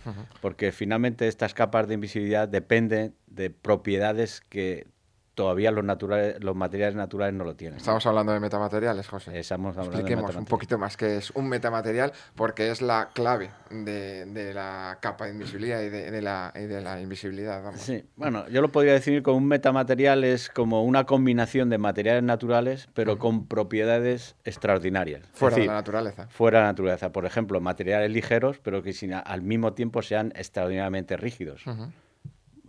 porque 0.41 0.71
finalmente 0.71 1.27
estas 1.27 1.53
capas 1.53 1.87
de 1.87 1.95
invisibilidad 1.95 2.47
dependen 2.47 3.15
de 3.27 3.49
propiedades 3.49 4.41
que 4.41 4.87
todavía 5.35 5.71
los, 5.71 5.83
naturales, 5.83 6.43
los 6.43 6.55
materiales 6.55 6.95
naturales 6.95 7.33
no 7.33 7.43
lo 7.43 7.55
tienen. 7.55 7.77
Estamos 7.77 8.05
hablando 8.05 8.33
de 8.33 8.39
metamateriales, 8.39 9.07
José. 9.07 9.39
Estamos 9.39 9.77
hablando 9.77 9.97
Expliquemos 9.97 10.35
un 10.35 10.45
poquito 10.45 10.77
más 10.77 10.97
qué 10.97 11.17
es 11.17 11.31
un 11.31 11.47
metamaterial, 11.47 12.11
porque 12.35 12.71
es 12.71 12.81
la 12.81 13.09
clave 13.13 13.51
de, 13.69 14.51
la 14.53 14.97
capa 15.01 15.25
de 15.25 15.31
invisibilidad 15.31 15.81
y 15.81 15.89
de, 15.89 16.21
la, 16.21 16.51
de 16.53 16.81
la 16.81 17.01
invisibilidad. 17.01 17.63
Sí, 17.75 18.03
bueno, 18.15 18.47
yo 18.49 18.61
lo 18.61 18.71
podría 18.71 18.93
definir 18.93 19.23
como 19.23 19.37
un 19.37 19.47
metamaterial 19.47 20.23
es 20.23 20.49
como 20.49 20.83
una 20.83 21.05
combinación 21.05 21.69
de 21.69 21.77
materiales 21.77 22.23
naturales, 22.23 22.89
pero 22.93 23.17
con 23.17 23.47
propiedades 23.47 24.35
extraordinarias. 24.43 25.27
Fuera 25.33 25.55
de 25.55 25.65
la 25.65 25.73
naturaleza. 25.73 26.27
Fuera 26.27 26.59
de 26.59 26.63
la 26.63 26.71
naturaleza. 26.71 27.11
Por 27.11 27.25
ejemplo, 27.25 27.59
materiales 27.61 28.11
ligeros, 28.11 28.59
pero 28.59 28.83
que 28.83 28.93
sin, 28.93 29.13
al 29.13 29.41
mismo 29.41 29.73
tiempo 29.73 30.01
sean 30.01 30.33
extraordinariamente 30.35 31.17
rígidos 31.17 31.63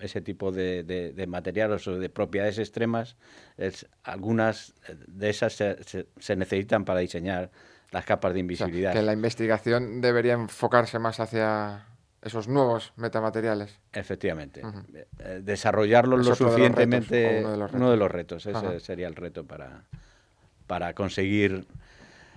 ese 0.02 0.20
tipo 0.20 0.52
de, 0.52 0.82
de, 0.84 1.26
materiales 1.26 1.86
o 1.88 1.98
de 1.98 2.08
propiedades 2.08 2.58
extremas, 2.58 3.16
es, 3.56 3.86
algunas 4.02 4.74
de 5.06 5.30
esas 5.30 5.52
se, 5.54 6.36
necesitan 6.36 6.84
para 6.84 7.00
diseñar 7.00 7.50
las 7.90 8.04
capas 8.04 8.34
de 8.34 8.40
invisibilidad. 8.40 8.92
que 8.92 9.02
la 9.02 9.12
investigación 9.12 10.00
debería 10.00 10.32
enfocarse 10.32 10.98
más 10.98 11.20
hacia 11.20 11.86
esos 12.22 12.48
nuevos 12.48 12.92
metamateriales. 12.96 13.78
Efectivamente. 13.92 14.62
Eh, 15.18 15.40
desarrollarlos 15.42 16.26
lo 16.26 16.34
suficientemente. 16.34 17.44
uno, 17.44 17.90
de 17.90 17.96
los 17.96 18.10
retos. 18.10 18.46
Ese 18.46 18.80
sería 18.80 19.08
el 19.08 19.16
reto 19.16 19.44
para, 19.44 19.84
para 20.66 20.94
conseguir 20.94 21.66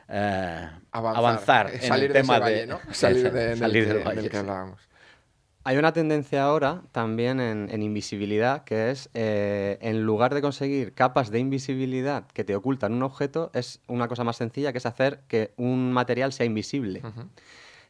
eh, 0.07 0.69
avanzar, 0.91 1.71
en 1.81 1.93
el 1.93 2.11
tema 2.11 2.39
de, 2.39 2.67
salir, 2.91 3.31
de, 3.31 3.55
salir 3.57 3.87
del 3.87 4.03
valle, 4.03 4.29
que 4.29 4.37
hablábamos. 4.37 4.81
Hay 5.67 5.77
una 5.77 5.93
tendencia 5.93 6.43
ahora 6.43 6.83
también 6.91 7.39
en, 7.39 7.81
invisibilidad 7.81 8.63
que 8.65 8.91
es, 8.91 9.09
eh, 9.15 9.79
en 9.81 10.03
lugar 10.03 10.35
de 10.35 10.41
conseguir 10.43 10.93
capas 10.93 11.31
de 11.31 11.39
invisibilidad 11.39 12.27
que 12.33 12.43
te 12.43 12.55
ocultan 12.55 12.93
un 12.93 13.01
objeto, 13.01 13.49
es 13.55 13.81
una 13.87 14.07
cosa 14.07 14.23
más 14.23 14.37
sencilla 14.37 14.71
que 14.71 14.77
es 14.77 14.85
hacer 14.85 15.21
que 15.27 15.55
un 15.57 15.91
material 15.91 16.33
sea 16.33 16.45
invisible 16.45 17.01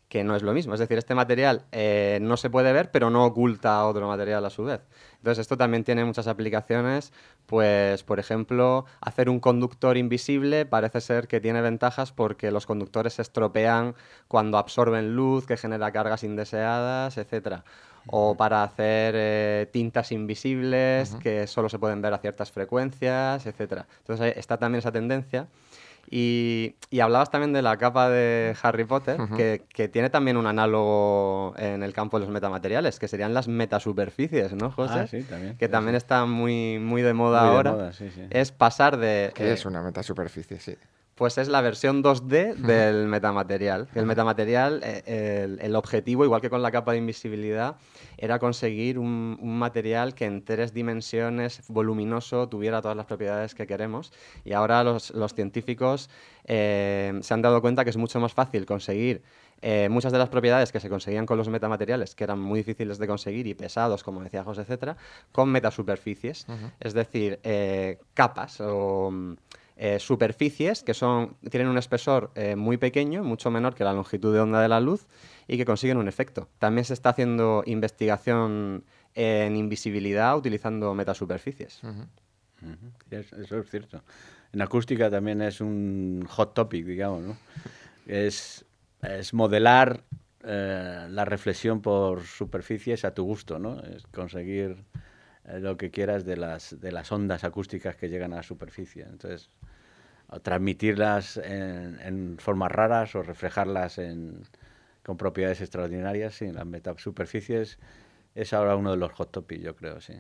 que 0.10 0.24
no 0.24 0.36
es 0.36 0.44
lo 0.44 0.54
mismo. 0.54 0.74
Es 0.74 0.80
decir, 0.80 0.98
este 0.98 1.16
material 1.16 1.64
eh, 1.72 2.20
no 2.22 2.38
se 2.38 2.50
puede 2.50 2.72
ver, 2.74 2.92
pero 2.92 3.10
no 3.10 3.26
oculta 3.26 3.86
otro 3.86 4.08
material 4.08 4.46
a 4.46 4.50
su 4.50 4.64
vez. 4.64 4.82
Entonces, 5.18 5.42
esto 5.42 5.58
también 5.58 5.84
tiene 5.84 6.06
muchas 6.06 6.28
aplicaciones. 6.28 7.12
Pues, 7.48 8.04
por 8.04 8.20
ejemplo, 8.20 8.86
hacer 9.02 9.30
un 9.30 9.40
conductor 9.40 9.98
invisible 9.98 10.66
parece 10.66 11.02
ser 11.02 11.28
que 11.28 11.42
tiene 11.42 11.62
ventajas 11.62 12.12
porque 12.12 12.52
los 12.52 12.66
conductores 12.66 13.14
se 13.14 13.24
estropean 13.24 13.96
cuando 14.28 14.58
absorben 14.58 15.16
luz, 15.16 15.46
que 15.48 15.58
genera 15.58 15.92
cargas 15.92 16.24
indeseadas, 16.24 17.18
etc. 17.18 17.64
O 18.08 18.38
para 18.38 18.64
hacer 18.64 19.16
eh, 19.18 19.70
tintas 19.72 20.12
invisibles 20.12 21.16
que 21.16 21.48
solo 21.48 21.70
se 21.70 21.80
pueden 21.80 22.02
ver 22.02 22.14
a 22.14 22.20
ciertas 22.20 22.52
frecuencias, 22.52 23.46
etc. 23.48 23.86
Entonces, 24.00 24.38
está 24.38 24.58
también 24.58 24.80
esa 24.80 24.92
tendencia. 24.92 25.48
Y, 26.10 26.76
hablabas 27.02 27.30
también 27.30 27.54
de 27.54 27.62
la 27.62 27.78
capa 27.78 28.10
de 28.10 28.56
Harry 28.62 28.86
Potter, 28.86 29.18
que, 29.36 29.88
tiene 29.90 30.10
también 30.10 30.38
un 30.38 30.48
análogo 30.48 31.54
en 31.58 31.84
el 31.84 31.94
campo 31.94 32.20
de 32.20 32.26
los 32.26 32.34
metamateriales, 32.34 33.00
que 33.00 33.08
serían 33.08 33.34
las 33.34 33.48
metasuperficies, 33.48 34.54
¿no, 34.54 34.72
José? 34.72 35.00
Ah, 35.00 35.08
sí, 35.08 35.24
también. 35.24 35.58
Que 35.58 35.68
también 35.68 35.96
está 35.96 36.26
muy, 36.26 36.80
muy 36.80 37.02
de 37.02 37.14
moda 37.14 37.42
ahora. 37.42 37.92
Es 38.30 38.52
pasar 38.52 38.98
de... 38.98 39.32
¿Qué 39.34 39.54
es 39.54 39.66
una 39.66 39.82
metasuperficie? 39.82 40.60
Sí. 40.60 40.76
Pues 41.16 41.38
es 41.38 41.48
la 41.48 41.62
versión 41.62 42.04
2D 42.04 42.56
del 42.56 43.08
metamaterial. 43.08 43.88
El 43.96 44.06
metamaterial, 44.06 44.82
eh, 44.84 45.48
el, 45.62 45.76
objetivo, 45.78 46.26
igual 46.26 46.42
que 46.42 46.50
con 46.50 46.62
la 46.62 46.72
capa 46.72 46.92
de 46.92 46.98
invisibilidad, 46.98 47.78
era 48.18 48.38
conseguir 48.38 49.00
un, 49.00 49.38
material 49.58 50.14
que 50.14 50.26
en 50.26 50.44
tres 50.44 50.74
dimensiones, 50.74 51.62
voluminoso, 51.70 52.50
tuviera 52.50 52.82
todas 52.82 52.98
las 52.98 53.06
propiedades 53.06 53.56
que 53.56 53.66
queremos. 53.66 54.12
Y 54.44 54.52
ahora 54.52 54.84
los, 54.84 55.14
científicos 55.34 56.10
eh, 56.44 57.18
se 57.22 57.34
han 57.34 57.42
dado 57.42 57.62
cuenta 57.62 57.86
que 57.86 57.92
es 57.92 57.98
mucho 57.98 58.20
más 58.20 58.34
fácil 58.34 58.66
conseguir 58.66 59.24
eh, 59.62 59.88
muchas 59.90 60.12
de 60.12 60.18
las 60.18 60.28
propiedades 60.28 60.74
que 60.74 60.82
se 60.82 60.90
conseguían 60.90 61.26
con 61.26 61.38
los 61.38 61.48
metamateriales, 61.48 62.14
que 62.14 62.26
eran 62.26 62.42
muy 62.42 62.60
difíciles 62.60 62.98
de 62.98 63.08
conseguir 63.08 63.48
y 63.48 63.54
pesados, 63.54 64.04
como 64.04 64.22
decía 64.22 64.44
José, 64.44 64.64
etcétera, 64.64 64.98
con 65.32 65.50
metasuperficies, 65.50 66.46
es 66.82 66.94
decir, 66.94 67.40
capas 68.14 68.60
o 68.60 69.38
eh, 69.78 70.00
superficies 70.00 70.84
que 70.84 70.94
son, 70.94 71.36
tienen 71.50 71.68
un 71.68 71.78
espesor 71.78 72.32
eh, 72.36 72.56
muy 72.56 72.78
pequeño, 72.78 73.24
mucho 73.24 73.52
menor 73.52 73.76
que 73.76 73.84
la 73.84 73.94
longitud 73.94 74.34
de 74.34 74.40
onda 74.40 74.62
de 74.62 74.68
la 74.68 74.80
luz, 74.80 75.08
y 75.48 75.58
que 75.58 75.66
consiguen 75.66 75.98
un 75.98 76.08
efecto. 76.08 76.48
También 76.60 76.86
se 76.86 76.94
está 76.94 77.10
haciendo 77.10 77.64
investigación 77.66 78.84
en 79.14 79.56
invisibilidad 79.56 80.38
utilizando 80.38 80.94
metasuperficies. 80.94 81.82
Eso 83.12 83.60
es 83.60 83.70
cierto. 83.70 84.04
En 84.54 84.62
acústica 84.62 85.10
también 85.10 85.42
es 85.42 85.62
un 85.62 86.26
hot 86.28 86.54
topic, 86.54 86.86
digamos, 86.86 87.22
¿no? 87.22 87.38
es, 88.08 88.66
es 89.02 89.34
modelar 89.34 90.04
eh, 90.44 91.08
la 91.10 91.26
reflexión 91.26 91.82
por 91.82 92.24
superficies 92.24 93.04
a 93.06 93.14
tu 93.14 93.24
gusto, 93.24 93.58
¿no? 93.60 93.82
Es 93.82 94.06
conseguir 94.08 94.78
lo 95.60 95.78
que 95.78 95.92
quieras 95.92 96.26
de 96.26 96.38
las, 96.38 96.80
de 96.80 96.92
las 96.92 97.12
ondas 97.12 97.44
acústicas 97.44 97.96
que 97.96 98.10
llegan 98.10 98.34
a 98.34 98.38
la 98.38 98.44
superficie. 98.44 99.04
Entonces, 99.04 99.50
transmitirlas 100.42 101.38
en, 101.38 102.38
formas 102.40 102.72
raras 102.72 103.16
o 103.16 103.24
reflejarlas 103.24 103.98
en, 103.98 104.44
con 105.04 105.18
propiedades 105.18 105.62
extraordinarias, 105.62 106.36
sí, 106.36 106.52
las 106.52 106.66
metasuperficies 106.66 107.78
es 108.34 108.54
ahora 108.54 108.76
uno 108.76 108.92
de 108.92 108.98
los 108.98 109.14
hot 109.14 109.32
topics, 109.32 109.64
yo 109.64 109.76
creo, 109.76 110.02
sí. 110.02 110.14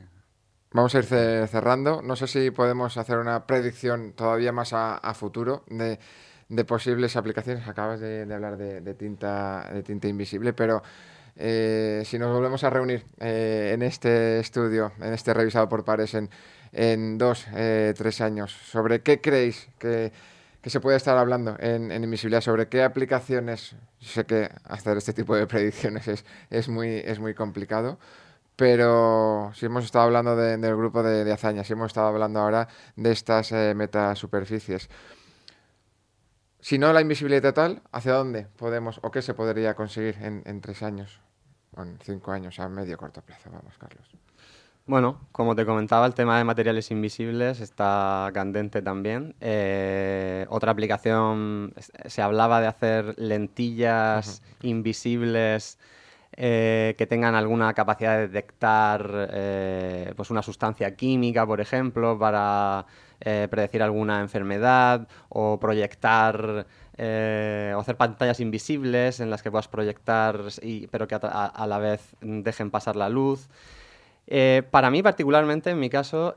Vamos 0.72 0.94
a 0.96 1.00
ir 1.00 1.06
cerrando. 1.06 2.02
No 2.02 2.16
sé 2.16 2.28
si 2.28 2.52
podemos 2.52 2.98
hacer 2.98 3.18
una 3.18 3.46
predicción 3.46 4.14
todavía 4.14 4.52
más 4.52 4.74
a, 4.74 5.14
futuro 5.14 5.64
de, 5.68 6.00
de, 6.50 6.66
posibles 6.66 7.16
aplicaciones. 7.16 7.68
Acabas 7.68 8.02
de, 8.02 8.22
hablar 8.24 8.58
de, 8.58 8.94
tinta, 8.94 9.70
de 9.74 9.84
tinta 9.84 10.08
invisible, 10.10 10.52
pero 10.52 10.82
eh, 11.38 12.04
si 12.06 12.18
nos 12.18 12.34
volvemos 12.34 12.64
a 12.64 12.70
reunir 12.70 13.06
eh, 13.20 13.72
en 13.74 13.82
este 13.82 14.40
estudio, 14.40 14.94
en 15.02 15.14
este 15.14 15.34
revisado 15.34 15.68
por 15.68 15.84
pares 15.84 16.14
en, 16.14 16.30
en 16.72 17.18
dos, 17.18 17.46
eh, 17.54 17.94
tres 17.98 18.22
años, 18.22 18.52
¿sobre 18.52 19.02
qué 19.02 19.20
creéis 19.20 19.68
que, 19.78 20.14
se 20.66 20.80
puede 20.80 20.98
estar 20.98 21.18
hablando 21.18 21.58
en, 21.60 21.92
invisibilidad? 21.92 22.42
¿Sobre 22.42 22.68
qué 22.70 22.84
aplicaciones? 22.84 23.76
sé 24.00 24.26
que 24.26 24.50
hacer 24.64 24.98
este 24.98 25.14
tipo 25.14 25.36
de 25.36 25.46
predicciones 25.48 26.08
es, 26.08 26.26
es, 26.50 26.70
muy, 26.70 26.98
es 27.06 27.20
muy 27.20 27.34
complicado, 27.34 28.00
pero 28.56 29.52
si 29.56 29.66
hemos 29.66 29.84
estado 29.84 30.06
hablando 30.06 30.36
del 30.36 30.76
grupo 30.78 31.04
de, 31.04 31.24
de, 31.26 31.34
hazañas, 31.34 31.68
si 31.68 31.74
hemos 31.74 31.88
estado 31.88 32.08
hablando 32.08 32.40
ahora 32.40 32.68
de 32.96 33.12
estas 33.12 33.52
metasuperficies. 33.52 34.90
Si 36.66 36.80
no 36.80 36.92
la 36.94 37.02
invisibilidad 37.02 37.44
total, 37.44 37.84
¿hacia 37.92 38.14
dónde 38.14 38.48
podemos 38.58 39.00
o 39.04 39.12
qué 39.12 39.22
se 39.22 39.36
podría 39.36 39.76
conseguir 39.76 40.16
en, 40.20 40.42
en 40.48 40.62
tres 40.62 40.82
años? 40.82 41.22
en 41.78 42.00
cinco 42.02 42.32
años, 42.32 42.60
a 42.60 42.68
medio 42.68 42.98
corto 42.98 43.22
plazo. 43.22 43.52
Vamos, 43.52 43.78
Carlos. 43.78 44.10
Bueno, 44.88 45.28
como 45.32 45.56
te 45.56 45.64
comentaba, 45.64 46.08
el 46.08 46.16
tema 46.16 46.40
de 46.40 46.44
materiales 46.44 46.90
invisibles 46.90 47.60
está 47.60 48.32
candente 48.34 48.82
también. 48.82 49.36
Eh, 49.42 50.48
otra 50.50 50.72
aplicación, 50.72 51.72
se 52.06 52.24
hablaba 52.24 52.60
de 52.60 52.66
hacer 52.66 53.14
lentillas 53.20 54.42
invisibles 54.64 55.78
eh, 56.32 56.96
que 56.98 57.06
tengan 57.06 57.36
alguna 57.36 57.76
capacidad 57.76 58.16
de 58.18 58.28
detectar 58.28 59.30
eh, 59.32 60.14
pues 60.16 60.32
una 60.32 60.42
sustancia 60.42 60.96
química, 60.96 61.46
por 61.46 61.62
ejemplo, 61.62 62.18
para 62.18 62.88
predecir 63.20 63.82
alguna 63.82 64.22
enfermedad 64.22 65.08
o 65.30 65.60
proyectar 65.60 66.66
eh, 66.98 67.74
o 67.76 67.80
hacer 67.80 67.98
pantallas 67.98 68.40
invisibles 68.40 69.20
en 69.20 69.30
las 69.30 69.44
que 69.44 69.52
puedas 69.52 69.68
proyectar, 69.68 70.40
pero 70.90 71.08
que 71.08 71.16
a, 71.22 71.66
la 71.68 71.78
vez 71.78 72.16
dejen 72.22 72.72
pasar 72.72 72.96
la 72.96 73.10
luz. 73.10 73.50
Eh, 74.28 74.64
para 74.72 74.90
mí 74.90 75.04
particularmente, 75.04 75.72
en 75.72 75.80
mi 75.80 75.90
caso, 75.90 76.36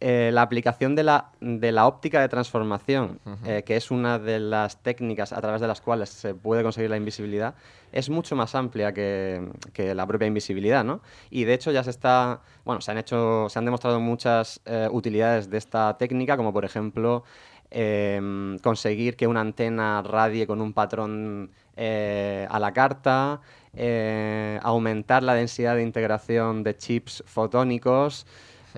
eh, 0.00 0.30
la 0.32 0.42
aplicación 0.42 0.94
de 0.94 1.04
la, 1.04 1.30
de 1.40 1.72
la, 1.72 1.86
óptica 1.86 2.20
de 2.20 2.28
transformación, 2.28 3.20
que 3.44 3.76
es 3.76 3.90
una 3.90 4.18
de 4.18 4.40
las 4.40 4.82
técnicas 4.82 5.32
a 5.32 5.40
través 5.40 5.60
de 5.60 5.68
las 5.68 5.80
cuales 5.80 6.08
se 6.08 6.34
puede 6.34 6.62
conseguir 6.62 6.90
la 6.90 6.96
invisibilidad, 6.96 7.54
es 7.92 8.08
mucho 8.08 8.34
más 8.36 8.54
amplia 8.54 8.92
que, 8.92 9.48
que 9.72 9.94
la 9.94 10.06
propia 10.06 10.26
invisibilidad, 10.26 10.84
¿no? 10.84 11.00
Y 11.30 11.44
de 11.44 11.54
hecho 11.54 11.70
ya 11.70 11.84
se 11.84 11.90
está, 11.90 12.40
bueno, 12.64 12.80
se 12.80 12.90
han 12.90 12.98
hecho, 12.98 13.48
se 13.48 13.58
han 13.58 13.64
demostrado 13.64 14.00
muchas 14.00 14.60
utilidades 14.90 15.50
de 15.50 15.58
esta 15.58 15.96
técnica, 15.98 16.36
como 16.36 16.52
por 16.52 16.64
ejemplo 16.64 17.24
Em, 17.72 18.58
conseguir 18.58 19.16
que 19.16 19.28
una 19.28 19.40
antena 19.40 20.02
radie 20.02 20.44
con 20.46 20.60
un 20.60 20.72
patrón 20.72 21.52
eh, 21.76 22.46
a 22.50 22.58
la 22.58 22.72
carta, 22.72 23.40
eh, 23.74 24.58
aumentar 24.62 25.22
la 25.22 25.34
densidad 25.34 25.76
de 25.76 25.82
integración 25.82 26.64
de 26.64 26.76
chips 26.76 27.22
fotónicos. 27.26 28.26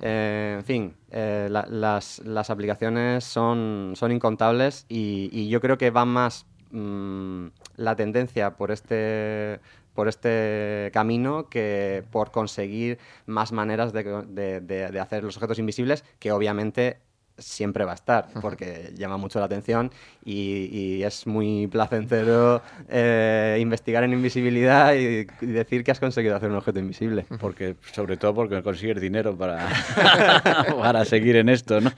Eh, 0.01 0.55
en 0.59 0.65
fin, 0.65 0.95
las, 1.11 2.51
aplicaciones 2.51 3.25
son, 3.25 3.93
son 3.97 4.13
incontables 4.13 4.87
y, 4.89 5.49
yo 5.49 5.61
creo 5.61 5.79
que 5.79 5.91
va 5.91 6.05
más 6.05 6.47
mm, 6.71 7.49
la 7.77 7.97
tendencia 7.97 8.57
por 8.57 8.71
este, 8.71 9.61
por 9.95 10.09
este 10.09 10.91
camino 10.93 11.49
que 11.49 12.05
por 12.11 12.31
conseguir 12.31 12.99
más 13.27 13.53
maneras 13.53 13.93
de 13.93 14.99
hacer 15.01 15.25
los 15.25 15.37
objetos 15.37 15.59
invisibles, 15.59 16.05
que 16.19 16.33
obviamente 16.33 16.99
siempre 17.43 17.85
va 17.85 17.93
a 17.93 17.95
estar, 17.95 18.29
porque 18.41 18.93
llama 18.95 19.17
mucho 19.17 19.39
la 19.39 19.47
atención 19.47 19.91
y, 20.25 21.03
es 21.03 21.27
muy 21.27 21.67
placentero 21.67 22.63
eh, 22.89 23.59
investigar 23.61 24.05
en 24.05 24.13
invisibilidad 24.13 24.95
y, 24.95 25.25
decir 25.41 25.83
que 25.85 25.91
has 25.91 26.01
conseguido 26.01 26.37
hacer 26.37 26.51
un 26.51 26.57
objeto 26.57 26.79
invisible. 26.79 27.27
Porque, 27.41 27.77
sobre 27.93 28.17
todo 28.17 28.35
porque 28.35 28.63
consigues 28.63 29.01
dinero 29.01 29.37
para, 29.37 29.69
para 30.81 31.05
seguir 31.05 31.37
en 31.37 31.49
esto, 31.49 31.81
¿no? 31.81 31.91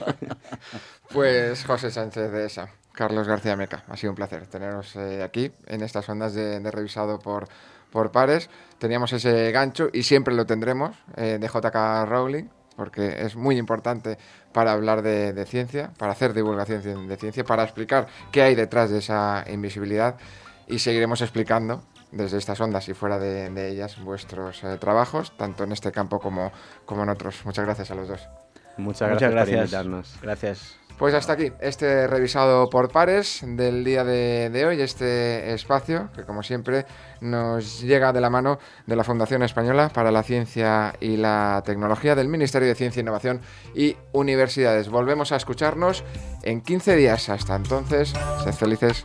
Pues 1.13 1.65
José 1.65 1.91
Sánchez 1.91 2.33
de 2.33 2.47
ESA, 2.47 2.71
Carlos 2.93 3.29
García 3.29 3.57
Meca, 3.57 3.85
ha 3.89 3.97
sido 3.97 4.13
un 4.13 4.17
placer 4.17 4.47
teneros 4.47 4.97
eh, 4.97 5.23
aquí 5.23 5.53
en 5.67 5.83
estas 5.83 6.09
ondas 6.09 6.35
de, 6.35 6.59
revisado 6.71 7.19
por, 7.19 7.49
por 7.91 8.11
pares. 8.11 8.49
Teníamos 8.79 9.13
ese 9.13 9.53
gancho 9.53 9.89
y 9.93 10.03
siempre 10.03 10.35
lo 10.35 10.47
tendremos 10.47 10.97
eh, 11.17 11.39
de 11.41 11.47
JK 11.47 12.09
Rowling, 12.09 12.45
porque 12.77 13.25
es 13.25 13.37
muy 13.37 13.57
importante 13.59 14.19
para 14.53 14.73
hablar 14.73 15.03
de, 15.03 15.45
ciencia, 15.47 15.93
para 15.99 16.13
hacer 16.13 16.33
divulgación 16.33 17.09
de 17.09 17.17
ciencia, 17.17 17.45
para 17.45 17.63
explicar 17.65 18.07
qué 18.33 18.43
hay 18.43 18.55
detrás 18.55 18.91
de 18.91 18.99
esa 18.99 19.45
invisibilidad 19.49 20.17
y 20.67 20.79
seguiremos 20.79 21.21
explicando 21.21 21.83
desde 22.13 22.39
estas 22.39 22.61
ondas 22.61 22.89
y 22.89 22.95
fuera 22.95 23.19
de, 23.19 23.69
ellas 23.69 24.01
vuestros 24.03 24.63
eh, 24.65 24.77
trabajos, 24.79 25.37
tanto 25.37 25.65
en 25.65 25.73
este 25.73 25.91
campo 25.91 26.21
como, 26.21 26.53
como 26.85 27.03
en 27.03 27.09
otros. 27.09 27.45
Muchas 27.45 27.65
gracias 27.65 27.91
a 27.91 27.95
los 27.95 28.09
dos. 28.09 28.29
Muchas 28.77 29.09
gracias, 29.09 29.11
Muchas 29.11 29.31
gracias. 29.31 29.57
por 29.57 29.65
invitarnos. 29.65 30.19
Gracias. 30.23 30.84
Pues 30.99 31.13
hasta 31.13 31.33
aquí, 31.33 31.51
este 31.61 32.07
revisado 32.07 32.69
por 32.71 32.91
pares 32.91 33.43
del 33.45 33.83
día 33.83 34.05
de, 34.05 34.65
hoy, 34.65 34.81
este 34.81 35.53
espacio 35.53 36.09
que 36.15 36.23
como 36.23 36.43
siempre 36.45 36.87
nos 37.21 37.81
llega 37.81 38.13
de 38.13 38.21
la 38.21 38.31
mano 38.31 38.59
de 38.87 38.95
la 38.95 39.03
Fundación 39.03 39.43
Española 39.43 39.91
para 39.93 40.13
la 40.13 40.23
Ciencia 40.23 40.95
y 41.01 41.17
la 41.17 41.63
Tecnología 41.65 42.15
del 42.15 42.29
Ministerio 42.29 42.69
de 42.69 42.77
Ciencia, 42.77 43.01
Innovación 43.01 43.41
y 43.75 43.97
Universidades. 44.13 44.89
Volvemos 44.89 45.33
a 45.33 45.37
escucharnos 45.37 46.05
en 46.43 46.61
15 46.61 46.95
días. 46.95 47.29
Hasta 47.29 47.57
entonces, 47.57 48.15
sed 48.45 48.53
felices. 48.53 49.05